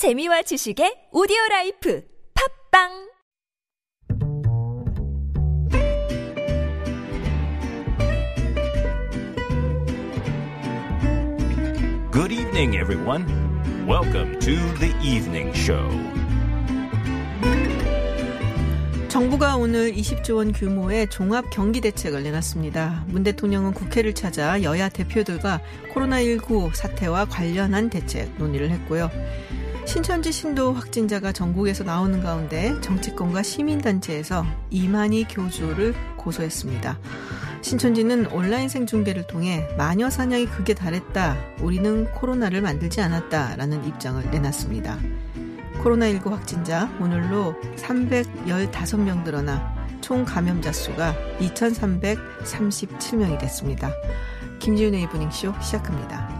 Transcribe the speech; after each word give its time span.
재미와 0.00 0.40
지식의 0.40 1.10
오디오 1.12 1.36
라이프 1.50 2.02
팟빵 2.32 2.88
Good 12.10 12.32
evening, 12.32 12.78
everyone. 12.78 13.26
Welcome 13.86 14.38
to 14.38 14.56
the 14.78 14.96
evening 15.04 15.54
show. 15.54 15.86
정부가 19.10 19.56
오늘 19.56 19.92
20조 19.92 20.36
원 20.36 20.52
규모의 20.52 21.10
종합 21.10 21.50
경기 21.50 21.82
대책을 21.82 22.22
내놨습니다. 22.22 23.04
문 23.08 23.22
대통령은 23.22 23.74
국회를 23.74 24.14
찾아 24.14 24.62
여야 24.62 24.88
대표들과 24.88 25.60
코로나19 25.92 26.74
사태와 26.74 27.26
관련한 27.26 27.90
대책 27.90 28.34
논의를 28.38 28.70
했고요. 28.70 29.10
신천지 29.90 30.30
신도 30.30 30.72
확진자가 30.72 31.32
전국에서 31.32 31.82
나오는 31.82 32.22
가운데 32.22 32.80
정치권과 32.80 33.42
시민단체에서 33.42 34.46
이만희 34.70 35.24
교주를 35.24 35.96
고소했습니다. 36.16 36.96
신천지는 37.60 38.26
온라인 38.26 38.68
생중계를 38.68 39.26
통해 39.26 39.66
마녀 39.76 40.08
사냥이 40.08 40.46
극에 40.46 40.74
달했다. 40.74 41.36
우리는 41.60 42.04
코로나를 42.12 42.62
만들지 42.62 43.00
않았다 43.00 43.56
라는 43.56 43.84
입장을 43.84 44.30
내놨습니다. 44.30 44.96
코로나19 45.82 46.30
확진자 46.30 46.88
오늘로 47.00 47.56
315명 47.74 49.24
늘어나 49.24 49.74
총 50.00 50.24
감염자 50.24 50.70
수가 50.70 51.16
2,337명이 51.40 53.40
됐습니다. 53.40 53.90
김지윤의 54.60 55.02
이브닝쇼 55.02 55.52
시작합니다. 55.60 56.39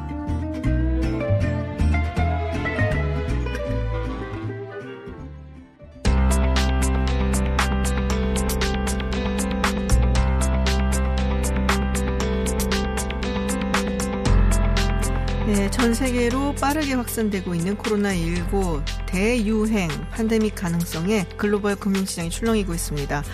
전 15.80 15.94
세계로 15.94 16.54
빠르게 16.56 16.92
확산되고 16.92 17.54
있는 17.54 17.74
코로나19 17.78 18.82
대유행 19.06 19.88
팬데믹 20.12 20.54
가능성에 20.54 21.24
글로벌 21.38 21.74
금융시장이 21.74 22.28
출렁이고 22.28 22.74
있습니다. 22.74 23.24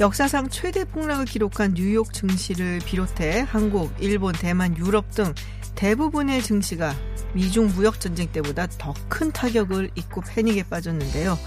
역사상 0.00 0.50
최대 0.50 0.84
폭락을 0.84 1.24
기록한 1.24 1.72
뉴욕 1.72 2.12
증시를 2.12 2.80
비롯해 2.84 3.46
한국, 3.48 3.90
일본, 4.00 4.34
대만, 4.34 4.76
유럽 4.76 5.12
등 5.12 5.32
대부분의 5.76 6.42
증시가 6.42 6.94
미중 7.32 7.68
무역 7.74 7.98
전쟁 8.00 8.30
때보다 8.30 8.66
더 8.76 8.92
큰 9.08 9.32
타격을 9.32 9.88
입고 9.94 10.20
패닉에 10.20 10.64
빠졌는데요. 10.64 11.38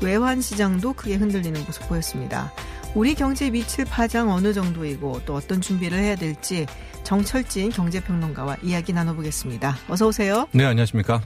외환 0.00 0.40
시장도 0.40 0.94
크게 0.94 1.14
흔들리는 1.14 1.64
모습 1.64 1.88
보였습니다. 1.88 2.52
우리 2.96 3.14
경제에 3.14 3.50
미칠 3.50 3.84
파장 3.84 4.30
어느 4.30 4.52
정도이고 4.52 5.22
또 5.26 5.34
어떤 5.34 5.60
준비를 5.60 5.96
해야 5.98 6.16
될지 6.16 6.66
정철진 7.04 7.70
경제평론가와 7.70 8.58
이야기 8.62 8.92
나눠보겠습니다. 8.92 9.76
어서 9.88 10.06
오세요. 10.06 10.48
네, 10.52 10.64
안녕하십니까. 10.64 11.22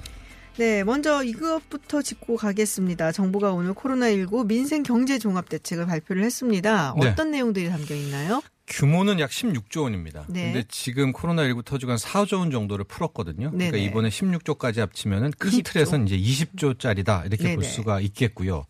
네, 0.59 0.85
먼저 0.85 1.23
이것부터 1.23 2.01
짚고 2.01 2.37
가겠습니다. 2.37 3.13
정부가 3.13 3.53
오늘 3.53 3.75
코로나19 3.75 4.47
민생 4.47 4.83
경제 4.83 5.19
종합 5.19 5.51
대책을 5.51 5.85
발표를 5.87 6.25
했습니다. 6.25 6.95
네. 6.99 7.09
어떤 7.09 7.31
내용들이 7.31 7.69
담겨 7.69 7.95
있나요? 7.95 8.41
규모는 8.67 9.21
약 9.21 9.31
16조 9.31 9.83
원입니다. 9.83 10.25
네. 10.29 10.53
근데 10.53 10.65
지금 10.69 11.13
코로나19 11.13 11.65
터지고 11.65 11.93
한 11.93 11.99
4조 11.99 12.39
원 12.39 12.51
정도를 12.51 12.85
풀었거든요. 12.87 13.51
그러니까 13.51 13.73
네네. 13.73 13.85
이번에 13.85 14.09
16조까지 14.09 14.79
합치면은 14.79 15.33
큰 15.39 15.51
20조. 15.51 15.65
틀에서는 15.65 16.09
이제 16.09 16.17
20조짜리다 16.19 17.27
이렇게 17.27 17.55
볼 17.55 17.63
네네. 17.63 17.69
수가 17.69 18.01
있겠고요. 18.01 18.65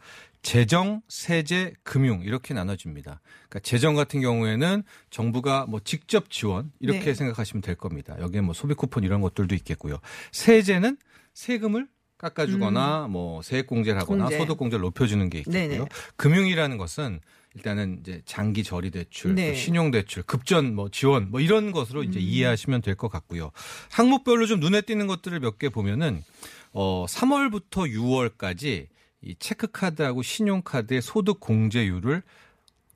재정, 0.47 1.02
세제, 1.08 1.72
금융 1.83 2.22
이렇게 2.22 2.55
나눠집니다. 2.55 3.20
그러니까 3.48 3.58
재정 3.58 3.97
같은 3.97 4.20
경우에는 4.20 4.84
정부가 5.11 5.66
뭐 5.66 5.81
직접 5.82 6.31
지원 6.31 6.71
이렇게 6.78 7.00
네. 7.00 7.15
생각하시면 7.15 7.62
될 7.62 7.75
겁니다. 7.75 8.15
여기에 8.21 8.43
뭐 8.43 8.54
소비 8.54 8.75
쿠폰 8.75 9.03
이런 9.03 9.21
것들도 9.21 9.56
있겠고요. 9.56 9.98
세제는 10.31 10.98
세금을 11.34 11.88
깎아주거나 12.19 13.09
뭐 13.09 13.43
세액 13.43 13.66
공제를 13.66 14.00
하거나 14.00 14.26
음. 14.26 14.28
공제. 14.28 14.38
소득 14.38 14.56
공제를 14.56 14.82
높여주는 14.82 15.28
게 15.31 15.38
있겠고요. 15.38 15.69
네네. 15.69 15.84
금융이라는 16.15 16.78
것은 16.78 17.19
일단은 17.56 17.98
이제 18.03 18.22
장기 18.25 18.62
저리 18.62 18.92
대출, 18.92 19.34
네. 19.34 19.48
또 19.50 19.56
신용 19.56 19.91
대출, 19.91 20.22
급전 20.22 20.76
뭐 20.76 20.88
지원 20.91 21.28
뭐 21.32 21.41
이런 21.41 21.72
것으로 21.72 22.04
이제 22.04 22.21
음. 22.21 22.22
이해하시면 22.22 22.82
될 22.82 22.94
것 22.94 23.09
같고요. 23.09 23.50
항목별로 23.91 24.47
좀 24.47 24.60
눈에 24.60 24.81
띄는 24.82 25.09
것들을 25.09 25.41
몇 25.41 25.59
개 25.59 25.71
보면은 25.71 26.22
어 26.71 27.04
3월부터 27.09 27.91
6월까지 27.92 28.87
이 29.26 29.34
체크카드하고 29.38 30.22
신용카드의 30.22 31.03
소득 31.03 31.41
공제율을 31.41 32.22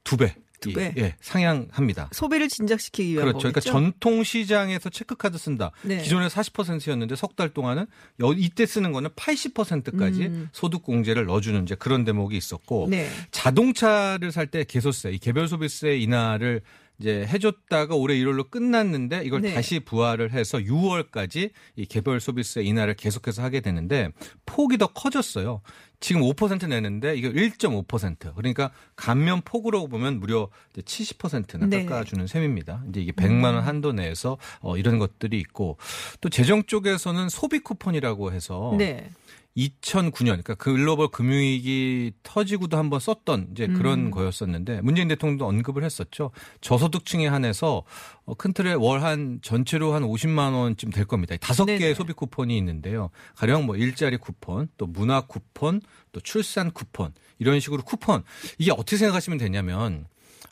두 0.05 0.17
배, 0.17 0.35
두 0.61 0.71
이- 0.71 0.75
배? 0.75 0.95
예, 0.99 1.17
상향합니다. 1.21 2.11
소비를 2.13 2.49
진작시키기 2.49 3.13
위한 3.15 3.23
그렇죠. 3.27 3.39
그러니까 3.39 3.61
거겠죠? 3.61 3.73
전통 3.73 4.23
시장에서 4.23 4.89
체크카드 4.91 5.37
쓴다. 5.39 5.73
네. 5.83 5.99
기존에 6.03 6.29
40%였는데 6.29 7.17
석 7.17 7.35
달 7.35 7.49
동안은 7.51 7.87
여- 8.23 8.33
이때 8.37 8.65
쓰는 8.67 8.93
거는 8.93 9.11
80%까지 9.11 10.27
음. 10.27 10.49
소득 10.53 10.83
공제를 10.83 11.25
넣어주는 11.27 11.63
이제 11.65 11.75
그런 11.75 12.05
대목이 12.05 12.37
있었고 12.37 12.89
네. 12.91 13.09
자동차를 13.31 14.31
살 14.33 14.47
때 14.47 14.65
개소세, 14.65 15.11
이 15.13 15.19
개별 15.19 15.49
소비세 15.49 15.97
인하를 15.99 16.63
이제 17.01 17.27
해줬다가 17.27 17.95
올해 17.95 18.15
1월로 18.17 18.51
끝났는데 18.51 19.23
이걸 19.25 19.41
네. 19.41 19.55
다시 19.55 19.81
부활을 19.81 20.33
해서 20.33 20.59
6월까지 20.59 21.51
이 21.77 21.87
개별 21.87 22.21
소비세 22.21 22.63
인하를 22.63 22.95
계속해서 22.95 23.43
하게 23.43 23.61
되는데 23.61 24.11
폭이 24.45 24.77
더 24.77 24.87
커졌어요. 24.87 25.63
지금 25.99 26.23
5% 26.23 26.69
내는데 26.69 27.15
이게 27.15 27.31
1.5% 27.31 28.35
그러니까 28.35 28.71
감면 28.97 29.43
폭으로 29.43 29.87
보면 29.87 30.21
무려 30.21 30.49
70%나 30.77 31.67
네. 31.67 31.85
깎아주는 31.85 32.27
셈입니다. 32.27 32.85
이제 32.89 33.01
이게 33.01 33.13
100만 33.13 33.55
원 33.55 33.63
한도 33.63 33.93
내에서 33.93 34.39
어, 34.61 34.77
이런 34.77 34.99
것들이 34.99 35.39
있고 35.39 35.79
또 36.21 36.29
재정 36.29 36.65
쪽에서는 36.65 37.29
소비 37.29 37.61
쿠폰이라고 37.61 38.33
해서 38.33 38.75
네. 38.79 39.11
2009년 39.57 40.27
그러니까 40.27 40.55
글로벌 40.55 41.09
금융위기 41.09 42.13
터지고도 42.23 42.77
한번 42.77 43.01
썼던 43.01 43.49
이제 43.53 43.67
그런 43.67 44.07
음. 44.07 44.11
거였었는데 44.11 44.81
문재인 44.83 45.09
대통령도 45.09 45.47
언급을 45.47 45.83
했었죠. 45.85 46.31
저소득층에 46.61 47.27
한해서 47.27 47.83
어, 48.25 48.35
큰 48.35 48.53
틀에 48.53 48.75
월 48.75 49.03
한 49.03 49.41
전체로 49.43 49.93
한 49.95 50.03
50만 50.03 50.53
원쯤 50.53 50.91
될 50.91 51.05
겁니다. 51.05 51.35
다섯. 51.41 51.65
개의 51.65 51.95
소비 51.95 52.13
쿠폰이 52.13 52.57
있는데요. 52.59 53.11
가령 53.37 53.65
뭐 53.67 53.77
일자리 53.77 54.17
쿠폰, 54.19 54.69
또 54.77 54.87
문화 54.87 55.23
쿠폰, 55.23 55.81
또 56.13 56.21
출산 56.21 56.71
쿠폰 56.71 57.13
이런 57.39 57.61
식으로 57.61 57.83
쿠폰 57.83 58.23
이게 58.59 58.71
어떻게 58.73 58.97
생각하시면 58.99 59.39
되냐면 59.39 60.07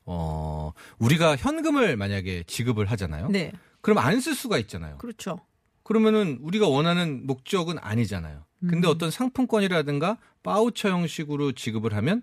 어 0.07 0.73
우리가 0.99 1.37
현금을 1.37 1.97
만약에 1.97 2.45
지급을 2.47 2.87
하잖아요. 2.91 3.29
네. 3.29 3.53
그럼 3.81 3.99
안 3.99 4.21
쓸 4.21 4.35
수가 4.35 4.59
있잖아요. 4.59 4.99
그렇죠. 4.99 5.39
그러면은 5.85 6.39
우리가 6.43 6.67
원하는 6.69 7.27
목적은 7.27 7.79
아니잖아요. 7.81 8.45
근데 8.61 8.89
음. 8.89 8.91
어떤 8.91 9.11
상품권이라든가 9.11 10.19
바우처 10.43 10.89
형식으로 10.91 11.53
지급을 11.53 11.95
하면 11.95 12.23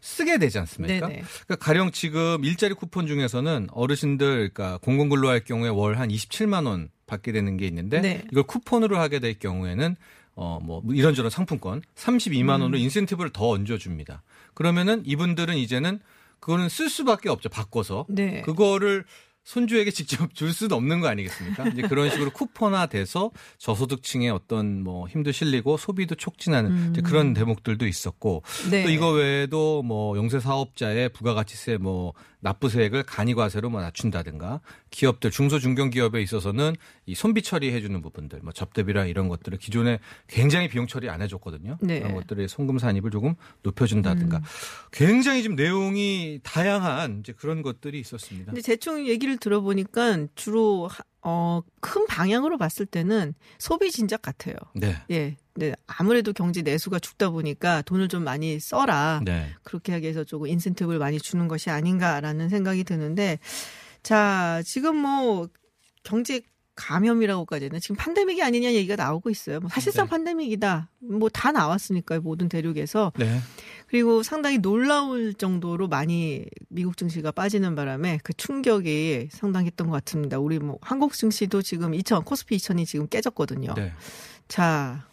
쓰게 0.00 0.38
되지 0.38 0.58
않습니까? 0.58 1.06
네네. 1.08 1.22
그러니까 1.46 1.56
가령 1.56 1.90
지금 1.90 2.44
일자리 2.44 2.74
쿠폰 2.74 3.06
중에서는 3.06 3.68
어르신들 3.72 4.50
그러니까 4.52 4.78
공공근로 4.78 5.28
할 5.28 5.44
경우에 5.44 5.68
월 5.70 5.98
한 5.98 6.08
27만 6.08 6.66
원 6.66 6.90
받게 7.06 7.32
되는 7.32 7.56
게 7.56 7.66
있는데 7.66 8.00
네. 8.00 8.24
이걸 8.30 8.42
쿠폰으로 8.44 8.98
하게 8.98 9.20
될 9.20 9.38
경우에는 9.38 9.96
어 10.34 10.58
뭐 10.62 10.82
이런저런 10.90 11.30
상품권 11.30 11.80
32만 11.94 12.50
원으로 12.50 12.76
음. 12.76 12.76
인센티브를 12.76 13.30
더 13.32 13.48
얹어 13.48 13.78
줍니다. 13.78 14.22
그러면은 14.54 15.02
이분들은 15.06 15.56
이제는 15.56 16.00
그거는 16.40 16.68
쓸 16.68 16.90
수밖에 16.90 17.30
없죠. 17.30 17.48
바꿔서. 17.48 18.04
네. 18.10 18.42
그거를 18.42 19.04
손주에게 19.46 19.92
직접 19.92 20.34
줄 20.34 20.52
수는 20.52 20.76
없는 20.76 21.00
거 21.00 21.06
아니겠습니까? 21.06 21.68
이제 21.68 21.82
그런 21.82 22.10
식으로 22.10 22.30
쿠폰화돼서 22.30 23.30
저소득층의 23.58 24.28
어떤 24.30 24.82
뭐 24.82 25.06
힘도 25.06 25.30
실리고 25.30 25.76
소비도 25.76 26.16
촉진하는 26.16 26.90
이제 26.90 27.00
그런 27.00 27.32
대목들도 27.32 27.86
있었고 27.86 28.42
음. 28.64 28.70
네. 28.70 28.82
또 28.82 28.90
이거 28.90 29.10
외에도 29.12 29.84
뭐 29.84 30.16
영세 30.18 30.40
사업자의 30.40 31.10
부가가치세 31.10 31.76
뭐 31.76 32.12
납부세액을 32.46 33.02
간이과세로 33.02 33.70
뭐 33.70 33.80
낮춘다든가 33.80 34.60
기업들 34.90 35.30
중소 35.30 35.58
중견 35.58 35.90
기업에 35.90 36.22
있어서는 36.22 36.74
이 37.04 37.14
손비 37.14 37.42
처리해 37.42 37.80
주는 37.80 38.00
부분들 38.00 38.40
뭐 38.42 38.52
접대비랑 38.52 39.08
이런 39.08 39.28
것들을 39.28 39.58
기존에 39.58 39.98
굉장히 40.28 40.68
비용 40.68 40.86
처리 40.86 41.08
안 41.10 41.22
해줬거든요. 41.22 41.78
네. 41.80 41.98
음. 41.98 42.02
그런 42.02 42.14
것들의 42.14 42.48
송금 42.48 42.78
산입을 42.78 43.10
조금 43.10 43.34
높여준다든가 43.62 44.40
굉장히 44.92 45.42
지금 45.42 45.56
내용이 45.56 46.40
다양한 46.42 47.20
이제 47.20 47.32
그런 47.32 47.62
것들이 47.62 47.98
있었습니다. 48.00 48.52
근데 48.52 48.62
대충 48.62 49.06
얘기를 49.06 49.36
들어보니까 49.38 50.26
주로 50.36 50.86
하- 50.86 51.02
어, 51.22 51.62
큰 51.80 52.06
방향으로 52.06 52.56
봤을 52.58 52.86
때는 52.86 53.34
소비 53.58 53.90
진작 53.90 54.22
같아요. 54.22 54.54
네. 54.74 54.96
예. 55.10 55.36
네, 55.56 55.72
아무래도 55.86 56.32
경제 56.32 56.62
내수가 56.62 56.98
죽다 56.98 57.30
보니까 57.30 57.82
돈을 57.82 58.08
좀 58.08 58.24
많이 58.24 58.60
써라. 58.60 59.20
네. 59.24 59.50
그렇게 59.62 59.92
하기 59.92 60.04
위해서 60.04 60.24
조금 60.24 60.46
인센티브를 60.46 60.98
많이 60.98 61.18
주는 61.18 61.48
것이 61.48 61.70
아닌가라는 61.70 62.48
생각이 62.48 62.84
드는데, 62.84 63.38
자, 64.02 64.62
지금 64.64 64.96
뭐, 64.96 65.48
경제 66.02 66.42
감염이라고까지는 66.76 67.80
지금 67.80 67.96
판데믹이 67.96 68.42
아니냐 68.42 68.72
얘기가 68.74 68.96
나오고 68.96 69.30
있어요. 69.30 69.60
뭐 69.60 69.70
사실상 69.70 70.04
네. 70.06 70.10
판데믹이다. 70.10 70.90
뭐 70.98 71.28
다 71.30 71.50
나왔으니까요. 71.50 72.20
모든 72.20 72.48
대륙에서. 72.48 73.12
네. 73.16 73.40
그리고 73.88 74.22
상당히 74.22 74.58
놀라울 74.58 75.32
정도로 75.32 75.88
많이 75.88 76.44
미국 76.68 76.96
증시가 76.96 77.32
빠지는 77.32 77.74
바람에 77.74 78.20
그 78.22 78.34
충격이 78.34 79.28
상당했던 79.32 79.88
것 79.88 80.04
같습니다. 80.04 80.38
우리 80.38 80.58
뭐 80.58 80.78
한국 80.82 81.14
증시도 81.14 81.62
지금 81.62 81.94
2000 81.94 82.24
코스피 82.24 82.56
2000이 82.56 82.86
지금 82.86 83.08
깨졌거든요. 83.08 83.72
네. 83.74 83.92
자, 84.46 85.06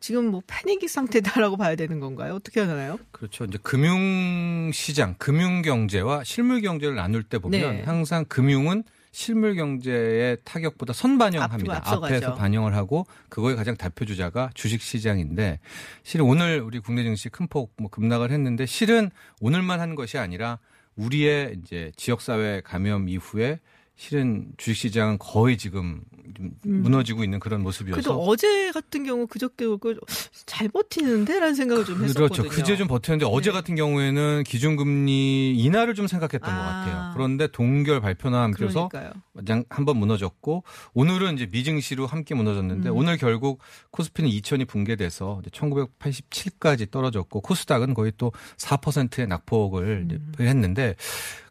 지금 0.00 0.26
뭐 0.30 0.42
패닉 0.46 0.88
상태다라고 0.88 1.56
봐야 1.56 1.74
되는 1.74 1.98
건가요? 2.00 2.34
어떻게 2.34 2.60
하나요? 2.60 2.98
그렇죠. 3.10 3.44
이제 3.44 3.58
금융 3.62 4.70
시장, 4.72 5.14
금융 5.18 5.62
경제와 5.62 6.22
실물 6.24 6.60
경제를 6.60 6.94
나눌 6.94 7.22
때 7.24 7.38
보면 7.38 7.60
네. 7.78 7.82
항상 7.82 8.24
금융은 8.28 8.84
실물 9.10 9.56
경제의 9.56 10.38
타격보다 10.44 10.92
선반영합니다. 10.92 11.76
앞-. 11.84 12.04
앞에서 12.04 12.34
반영을 12.34 12.76
하고 12.76 13.06
그거의 13.28 13.56
가장 13.56 13.76
대표 13.76 14.04
주자가 14.04 14.50
주식 14.54 14.82
시장인데 14.82 15.58
실은 16.04 16.26
오늘 16.26 16.60
우리 16.60 16.78
국내 16.78 17.02
증시 17.02 17.28
큰 17.28 17.48
폭 17.48 17.72
뭐 17.78 17.90
급락을 17.90 18.30
했는데 18.30 18.66
실은 18.66 19.10
오늘만 19.40 19.80
한 19.80 19.94
것이 19.96 20.18
아니라 20.18 20.58
우리의 20.96 21.56
이제 21.60 21.90
지역 21.96 22.20
사회 22.20 22.60
감염 22.60 23.08
이후에 23.08 23.58
실은 24.00 24.46
주식시장은 24.58 25.18
거의 25.18 25.58
지금 25.58 26.00
좀 26.36 26.52
무너지고 26.62 27.24
있는 27.24 27.40
그런 27.40 27.62
모습이어서 27.64 27.98
음. 27.98 28.00
그래도 28.00 28.22
어제 28.22 28.70
같은 28.70 29.02
경우 29.02 29.26
그저께 29.26 29.66
그잘 29.66 30.68
버티는데라는 30.68 31.56
생각을 31.56 31.84
좀 31.84 32.04
했었거든요. 32.04 32.28
그렇죠. 32.28 32.48
그제 32.48 32.76
좀 32.76 32.86
버텼는데 32.86 33.26
어제 33.28 33.50
네. 33.50 33.56
같은 33.56 33.74
경우에는 33.74 34.44
기준금리 34.46 35.56
인하를 35.58 35.96
좀 35.96 36.06
생각했던 36.06 36.48
것 36.48 36.48
아. 36.48 36.64
같아요. 36.64 37.10
그런데 37.12 37.48
동결 37.48 38.00
발표나 38.00 38.42
함께서 38.44 38.88
그러니까요. 38.88 39.64
한번 39.68 39.96
무너졌고 39.96 40.62
오늘은 40.94 41.34
이제 41.34 41.48
미증시로 41.50 42.06
함께 42.06 42.36
무너졌는데 42.36 42.90
음. 42.90 42.96
오늘 42.96 43.16
결국 43.16 43.58
코스피는 43.90 44.30
2천이 44.30 44.68
붕괴돼서 44.68 45.42
1987까지 45.50 46.88
떨어졌고 46.92 47.40
코스닥은 47.40 47.94
거의 47.94 48.12
또 48.16 48.30
4%의 48.58 49.26
낙폭을 49.26 50.06
음. 50.08 50.32
했는데 50.38 50.94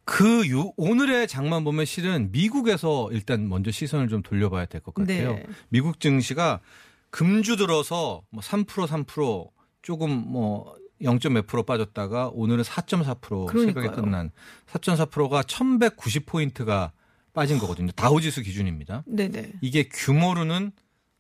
그 0.10 0.50
요- 0.52 0.72
오늘의 0.78 1.28
장만 1.28 1.66
보면 1.66 1.84
실은 1.84 2.32
미국에서 2.32 3.10
일단 3.12 3.50
먼저 3.50 3.72
시선을 3.72 4.08
좀 4.08 4.22
돌려봐야 4.24 4.66
될 4.66 4.80
것 4.80 4.94
같아요. 4.94 5.34
네. 5.34 5.46
미국 5.68 6.00
증시가 6.00 6.62
금주 7.10 7.58
들어서 7.58 8.22
뭐 8.30 8.42
3% 8.42 8.88
3% 8.88 9.50
조금 9.82 10.10
뭐 10.10 10.74
0. 11.04 11.20
몇 11.32 11.46
프로 11.46 11.64
빠졌다가 11.64 12.30
오늘은 12.30 12.64
4.4% 12.64 13.48
새벽에 13.50 13.74
그러니까요. 13.74 13.92
끝난 14.02 14.32
4.4%가 14.72 15.44
1190 15.44 16.26
포인트가 16.26 16.94
빠진 17.34 17.60
거거든요. 17.60 17.92
다우지수 17.92 18.44
기준입니다. 18.44 19.04
네네. 19.06 19.56
이게 19.62 19.90
규모로는 19.90 20.72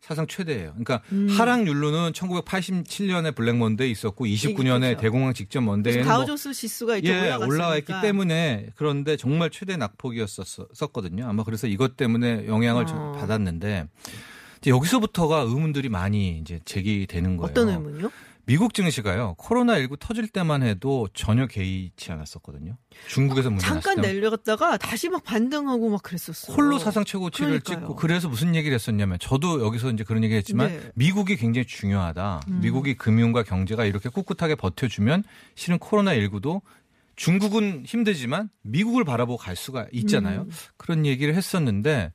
사상 0.07 0.25
최대예요. 0.25 0.69
그러니까 0.69 1.01
음. 1.11 1.27
하락률로는 1.29 2.13
1987년에 2.13 3.35
블랙먼데이 3.35 3.91
있었고 3.91 4.25
29년에 4.25 4.79
그렇죠. 4.79 5.01
대공황 5.01 5.33
직전 5.33 5.65
먼데이는 5.65 6.05
뭐 6.05 6.13
다우존스 6.13 6.53
지수가 6.53 6.97
이렇게 6.97 7.09
예, 7.09 7.19
올라갔으니까. 7.23 7.45
올라왔기 7.45 7.93
때문에 8.01 8.67
그런데 8.77 9.17
정말 9.17 9.49
최대 9.49 9.75
낙폭이었었거든요. 9.75 11.27
아마 11.27 11.43
그래서 11.43 11.67
이것 11.67 11.97
때문에 11.97 12.47
영향을 12.47 12.85
좀 12.85 12.97
어. 12.97 13.11
받았는데 13.19 13.87
이제 14.61 14.71
여기서부터가 14.71 15.39
의문들이 15.39 15.89
많이 15.89 16.37
이제 16.37 16.61
제기되는 16.63 17.35
거예요. 17.35 17.51
어떤 17.51 17.67
의문요? 17.67 18.09
미국 18.47 18.73
증시가요. 18.73 19.35
코로나 19.37 19.77
19 19.77 19.97
터질 19.97 20.29
때만 20.29 20.63
해도 20.63 21.09
전혀 21.13 21.47
개의치 21.47 22.13
않았었거든요. 22.13 22.77
중국에서 23.09 23.49
문제 23.49 23.67
잠깐 23.67 23.99
때 24.01 24.13
내려갔다가 24.13 24.77
다시 24.77 25.09
막 25.09 25.21
반등하고 25.25 25.89
막 25.89 26.01
그랬었어요. 26.01 26.55
홀로 26.55 26.79
사상 26.79 27.03
최고치를 27.03 27.59
그러니까요. 27.59 27.79
찍고 27.81 27.95
그래서 27.97 28.29
무슨 28.29 28.55
얘기를 28.55 28.73
했었냐면 28.73 29.19
저도 29.19 29.65
여기서 29.65 29.91
이제 29.91 30.05
그런 30.05 30.23
얘기 30.23 30.33
했지만 30.33 30.69
네. 30.69 30.91
미국이 30.95 31.35
굉장히 31.35 31.67
중요하다. 31.67 32.39
음. 32.47 32.59
미국이 32.61 32.95
금융과 32.95 33.43
경제가 33.43 33.83
이렇게 33.83 34.07
꿋꿋하게 34.07 34.55
버텨주면 34.55 35.25
실은 35.55 35.77
코로나 35.77 36.15
19도 36.15 36.61
중국은 37.17 37.83
힘들지만 37.85 38.49
미국을 38.61 39.03
바라보고 39.03 39.37
갈 39.37 39.57
수가 39.57 39.87
있잖아요. 39.91 40.43
음. 40.43 40.51
그런 40.77 41.05
얘기를 41.05 41.35
했었는데 41.35 42.13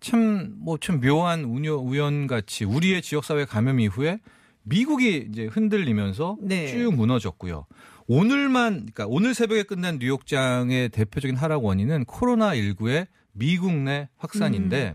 참 0.00 0.52
뭐참 0.58 1.00
묘한 1.00 1.44
우녀, 1.44 1.76
우연 1.76 2.26
같이 2.26 2.66
우리의 2.66 3.00
지역 3.00 3.24
사회 3.24 3.46
감염 3.46 3.80
이후에 3.80 4.18
미국이 4.62 5.26
이제 5.30 5.46
흔들리면서 5.46 6.36
네. 6.40 6.68
쭉 6.68 6.94
무너졌고요. 6.94 7.66
오늘만 8.06 8.72
그러니까 8.72 9.06
오늘 9.06 9.34
새벽에 9.34 9.62
끝난 9.62 9.98
뉴욕장의 9.98 10.88
대표적인 10.90 11.36
하락 11.36 11.64
원인은 11.64 12.04
코로나 12.06 12.54
19의 12.54 13.06
미국 13.32 13.72
내 13.72 14.08
확산인데 14.16 14.94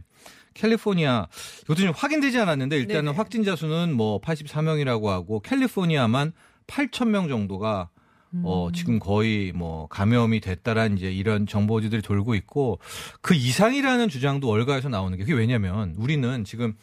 캘리포니아 0.54 1.28
이것도 1.64 1.78
좀 1.78 1.94
확인되지 1.96 2.40
않았는데 2.40 2.78
일단은 2.78 3.06
네네. 3.06 3.18
확진자 3.18 3.56
수는 3.56 3.94
뭐 3.94 4.20
84명이라고 4.20 5.06
하고 5.06 5.40
캘리포니아만 5.40 6.34
8천 6.68 7.10
명 7.10 7.28
정도가 7.28 7.90
음. 8.34 8.42
어 8.44 8.70
지금 8.74 9.00
거의 9.00 9.52
뭐 9.54 9.88
감염이 9.88 10.42
됐다란 10.42 10.98
이제 10.98 11.12
이런 11.12 11.46
정보지들이 11.46 12.02
돌고 12.02 12.36
있고 12.36 12.80
그 13.22 13.34
이상이라는 13.34 14.10
주장도 14.10 14.48
월가에서 14.48 14.90
나오는 14.90 15.18
게 15.18 15.24
그게 15.24 15.34
왜냐면 15.34 15.96
우리는 15.98 16.44
지금 16.44 16.74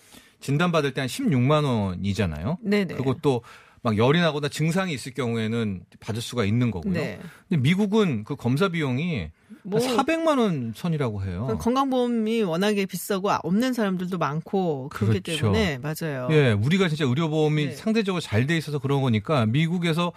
진단받을 0.43 0.93
때 0.93 1.01
한 1.01 1.09
16만 1.09 1.65
원이잖아요. 1.65 2.59
네네. 2.63 2.95
그것도 2.95 3.43
막 3.85 3.97
열이 3.97 4.21
나거나 4.21 4.49
증상이 4.49 4.93
있을 4.93 5.13
경우에는 5.15 5.83
받을 5.99 6.23
수가 6.23 6.45
있는 6.45 6.71
거고요. 6.71 6.93
네. 6.93 7.19
근데 7.49 7.61
미국은 7.63 8.23
그 8.23 8.37
검사 8.37 8.69
비용이 8.69 9.31
뭐한 9.65 9.97
400만 9.97 10.39
원 10.39 10.73
선이라고 10.77 11.25
해요. 11.25 11.59
건강보험이 11.61 12.43
워낙에 12.43 12.87
비싸고 12.87 13.31
없는 13.43 13.73
사람들도 13.73 14.19
많고 14.19 14.89
그렇기 14.91 15.21
그렇죠. 15.21 15.41
때문에 15.53 15.79
맞아요. 15.79 16.29
예, 16.31 16.53
우리가 16.53 16.89
진짜 16.89 17.05
의료보험이 17.05 17.67
네. 17.67 17.73
상대적으로 17.75 18.21
잘 18.21 18.47
돼 18.47 18.57
있어서 18.57 18.79
그런 18.79 19.03
거니까 19.03 19.47
미국에서 19.47 20.13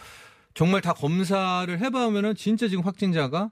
정말 0.54 0.82
다 0.82 0.94
검사를 0.94 1.80
해봐면은 1.80 2.36
진짜 2.36 2.68
지금 2.68 2.84
확진자가 2.84 3.50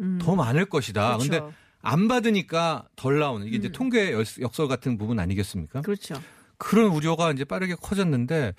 음. 0.00 0.18
더 0.20 0.34
많을 0.34 0.64
것이다. 0.64 1.18
그렇죠. 1.18 1.30
근데 1.30 1.54
안 1.82 2.08
받으니까 2.08 2.84
덜 2.96 3.18
나오는 3.18 3.46
이게 3.46 3.56
이제 3.56 3.68
음. 3.68 3.72
통계 3.72 4.12
역- 4.12 4.40
역설 4.40 4.68
같은 4.68 4.96
부분 4.98 5.18
아니겠습니까? 5.20 5.82
그렇죠. 5.82 6.14
그런 6.58 6.86
우려가 6.92 7.32
이제 7.32 7.44
빠르게 7.44 7.74
커졌는데 7.74 8.54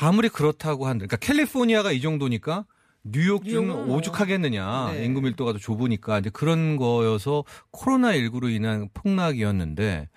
아무리 0.00 0.28
그렇다고 0.28 0.86
한들 0.88 1.06
그러니까 1.06 1.24
캘리포니아가 1.24 1.92
이 1.92 2.00
정도니까 2.00 2.66
뉴욕주는 3.04 3.62
뉴욕은 3.68 3.86
뭐. 3.86 3.96
오죽하겠느냐 3.96 4.92
네. 4.94 5.04
인구 5.04 5.20
밀도가 5.22 5.52
더 5.52 5.58
좁으니까 5.58 6.18
이제 6.18 6.30
그런 6.30 6.76
거여서 6.76 7.44
코로나 7.70 8.12
19로 8.12 8.50
인한 8.52 8.88
폭락이었는데 8.94 10.08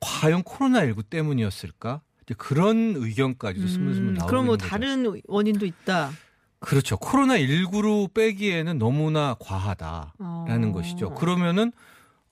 과연 0.00 0.42
코로나 0.44 0.80
19 0.86 1.02
때문이었을까? 1.02 2.00
이제 2.24 2.34
그런 2.38 2.94
의견까지도 2.96 3.66
스물스물 3.66 4.08
음, 4.10 4.14
나오고 4.14 4.26
그럼 4.28 4.46
뭐 4.46 4.56
거죠. 4.56 4.68
다른 4.70 5.20
원인도 5.26 5.66
있다. 5.66 6.12
그렇죠. 6.60 6.96
코로나 6.98 7.36
19로 7.38 8.12
빼기에는 8.14 8.78
너무나 8.78 9.34
과하다라는 9.40 10.70
어. 10.70 10.72
것이죠. 10.72 11.14
그러면은 11.14 11.72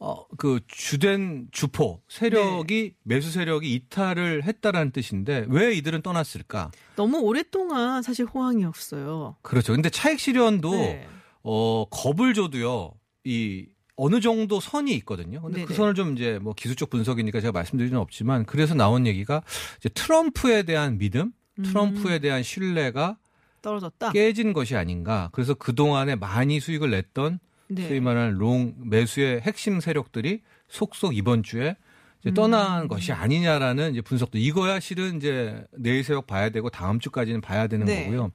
어, 0.00 0.24
그 0.36 0.60
주된 0.68 1.48
주포 1.50 2.00
세력이 2.08 2.82
네. 2.82 2.94
매수 3.02 3.30
세력이 3.32 3.72
이탈을 3.74 4.44
했다라는 4.44 4.92
뜻인데 4.92 5.46
왜 5.48 5.74
이들은 5.74 6.02
떠났을까? 6.02 6.70
너무 6.94 7.18
오랫동안 7.18 8.02
사실 8.02 8.24
호황이 8.24 8.64
없어요. 8.64 9.36
그렇죠. 9.42 9.72
근데 9.72 9.90
차익 9.90 10.20
실현도 10.20 10.70
네. 10.70 11.08
어 11.42 11.84
겁을 11.90 12.34
줘도요. 12.34 12.92
이 13.24 13.66
어느 13.96 14.20
정도 14.20 14.60
선이 14.60 14.94
있거든요. 14.98 15.42
근데 15.42 15.62
그 15.62 15.68
네네. 15.68 15.76
선을 15.76 15.94
좀 15.94 16.14
이제 16.16 16.38
뭐 16.40 16.52
기술적 16.54 16.90
분석이니까 16.90 17.40
제가 17.40 17.50
말씀드리는 17.50 17.98
없지만 17.98 18.44
그래서 18.46 18.74
나온 18.74 19.06
얘기가 19.06 19.42
이제 19.78 19.88
트럼프에 19.88 20.62
대한 20.62 20.98
믿음, 20.98 21.32
트럼프에 21.64 22.20
대한 22.20 22.44
신뢰가 22.44 23.18
떨어졌다. 23.60 24.12
깨진 24.12 24.52
것이 24.52 24.76
아닌가. 24.76 25.30
그래서 25.32 25.54
그동안에 25.54 26.14
많이 26.14 26.60
수익을 26.60 26.90
냈던 26.90 27.40
네. 27.68 27.86
소위 27.88 28.00
말하는 28.00 28.34
long 28.34 28.74
매수의 28.84 29.40
핵심 29.40 29.80
세력들이 29.80 30.42
속속 30.68 31.16
이번 31.16 31.42
주에 31.42 31.76
이제 32.20 32.34
떠난 32.34 32.82
음. 32.82 32.88
것이 32.88 33.12
아니냐라는 33.12 33.92
이제 33.92 34.00
분석도 34.00 34.38
이거야 34.38 34.80
실은 34.80 35.16
이제 35.16 35.64
내일 35.72 36.02
새벽 36.02 36.26
봐야 36.26 36.50
되고 36.50 36.68
다음 36.70 36.98
주까지는 36.98 37.40
봐야 37.40 37.66
되는 37.66 37.86
네. 37.86 38.04
거고요. 38.04 38.32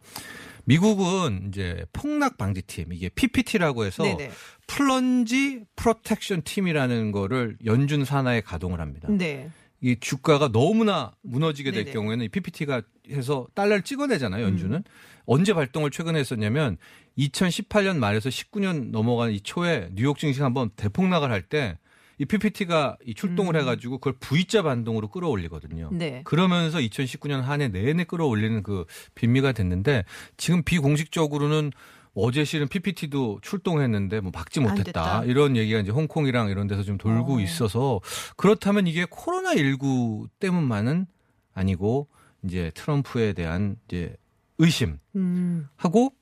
미국은 0.66 1.50
이제 1.50 1.86
폭락 1.92 2.38
방지팀 2.38 2.94
이게 2.94 3.10
PPT라고 3.10 3.84
해서 3.84 4.04
네네. 4.04 4.32
Plunge 4.68 5.66
Protection 5.76 6.44
Team이라는 6.44 7.12
거를 7.12 7.58
연준 7.66 8.06
산하에 8.06 8.42
가동을 8.42 8.80
합니다. 8.80 9.10
네. 9.12 9.50
이 9.82 9.98
주가가 10.00 10.50
너무나 10.54 11.12
무너지게 11.24 11.72
될 11.72 11.84
네네. 11.84 11.94
경우에는 11.94 12.26
이 12.26 12.30
PPT가 12.30 12.82
해서 13.10 13.48
달러를 13.54 13.82
찍어내잖아요, 13.82 14.46
연준은. 14.46 14.78
음. 14.78 14.84
언제 15.26 15.54
발동을 15.54 15.92
최근에 15.92 16.20
했었냐면 16.20 16.78
2018년 17.18 17.98
말에서 17.98 18.30
19년 18.30 18.92
넘어가는 18.92 19.34
이 19.34 19.42
초에 19.42 19.90
뉴욕 19.94 20.18
증시가 20.18 20.46
한번 20.46 20.70
대폭락을 20.76 21.32
할 21.32 21.44
때 21.50 21.78
이 22.20 22.26
PPT가 22.26 22.96
이 23.06 23.16
출동을 23.16 23.56
음. 23.56 23.62
해가지고 23.62 23.98
그걸 23.98 24.14
V자 24.20 24.62
반동으로 24.62 25.08
끌어올리거든요. 25.10 25.90
네. 25.92 26.22
그러면서 26.24 26.78
2019년 26.78 27.42
한 27.42 27.62
해 27.62 27.70
내내 27.70 28.04
끌어올리는 28.04 28.62
그 28.62 28.86
빈미가 29.16 29.52
됐는데 29.52 30.06
지금 30.38 30.64
비공식적으로는 30.64 31.72
어제 32.14 32.44
실은 32.44 32.68
PPT도 32.68 33.40
출동했는데 33.42 34.22
뭐 34.22 34.32
막지 34.34 34.60
안 34.60 34.68
못했다. 34.68 35.24
이런 35.26 35.58
얘기가 35.58 35.80
이제 35.80 35.92
홍콩이랑 35.92 36.50
이런 36.50 36.68
데서 36.68 36.84
좀 36.84 36.98
돌고 37.00 37.38
어. 37.38 37.40
있어서 37.42 38.00
그렇다면 38.38 38.86
이게 38.86 39.08
코로나 39.10 39.56
19 39.56 40.28
때문만은 40.40 41.08
아니고 41.56 42.10
이제 42.44 42.72
트럼프에 42.76 43.34
대한 43.34 43.78
이제 43.88 44.16
의심 44.58 45.00
음. 45.16 45.68
하고 45.76 46.14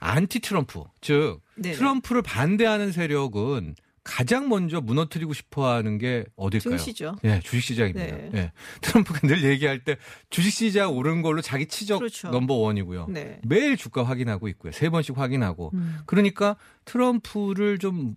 안티 0.00 0.40
트럼프 0.40 0.84
즉 1.00 1.40
네네. 1.56 1.76
트럼프를 1.76 2.22
반대하는 2.22 2.92
세력은 2.92 3.76
가장 4.02 4.50
먼저 4.50 4.82
무너뜨리고 4.82 5.32
싶어 5.32 5.66
하는 5.72 5.96
게 5.96 6.26
어딜까요? 6.36 6.76
증시죠. 6.76 7.16
예, 7.24 7.40
주식시장입니다. 7.40 8.16
네. 8.16 8.30
예. 8.34 8.52
트럼프가 8.82 9.26
늘 9.26 9.44
얘기할 9.44 9.82
때 9.82 9.96
주식시장 10.28 10.94
오른 10.94 11.22
걸로 11.22 11.40
자기 11.40 11.66
치적 11.66 12.00
그렇죠. 12.00 12.28
넘버원이고요. 12.28 13.06
네. 13.08 13.40
매일 13.46 13.78
주가 13.78 14.02
확인하고 14.02 14.48
있고요. 14.48 14.72
세 14.72 14.90
번씩 14.90 15.16
확인하고. 15.16 15.70
음. 15.72 16.00
그러니까 16.04 16.56
트럼프를 16.84 17.78
좀 17.78 18.16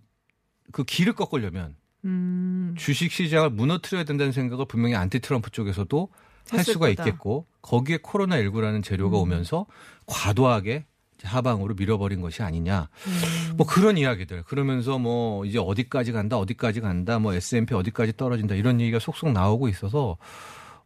그 0.72 0.84
길을 0.84 1.14
꺾으려면 1.14 1.76
음. 2.04 2.74
주식시장을 2.76 3.50
무너뜨려야 3.50 4.04
된다는 4.04 4.32
생각을 4.32 4.66
분명히 4.66 4.94
안티 4.94 5.20
트럼프 5.20 5.50
쪽에서도 5.50 6.08
할 6.50 6.64
수가 6.64 6.88
거다. 6.88 7.04
있겠고 7.04 7.46
거기에 7.62 7.98
코로나19라는 7.98 8.82
재료가 8.82 9.16
음. 9.18 9.22
오면서 9.22 9.66
과도하게 10.06 10.86
하방으로 11.22 11.74
밀어버린 11.74 12.20
것이 12.20 12.42
아니냐. 12.42 12.88
음. 13.06 13.56
뭐 13.56 13.66
그런 13.66 13.98
이야기들. 13.98 14.44
그러면서 14.44 14.98
뭐 14.98 15.44
이제 15.44 15.58
어디까지 15.58 16.12
간다, 16.12 16.38
어디까지 16.38 16.80
간다, 16.80 17.18
뭐 17.18 17.34
S&P 17.34 17.74
어디까지 17.74 18.16
떨어진다 18.16 18.54
이런 18.54 18.80
얘기가 18.80 18.98
속속 18.98 19.32
나오고 19.32 19.68
있어서 19.68 20.16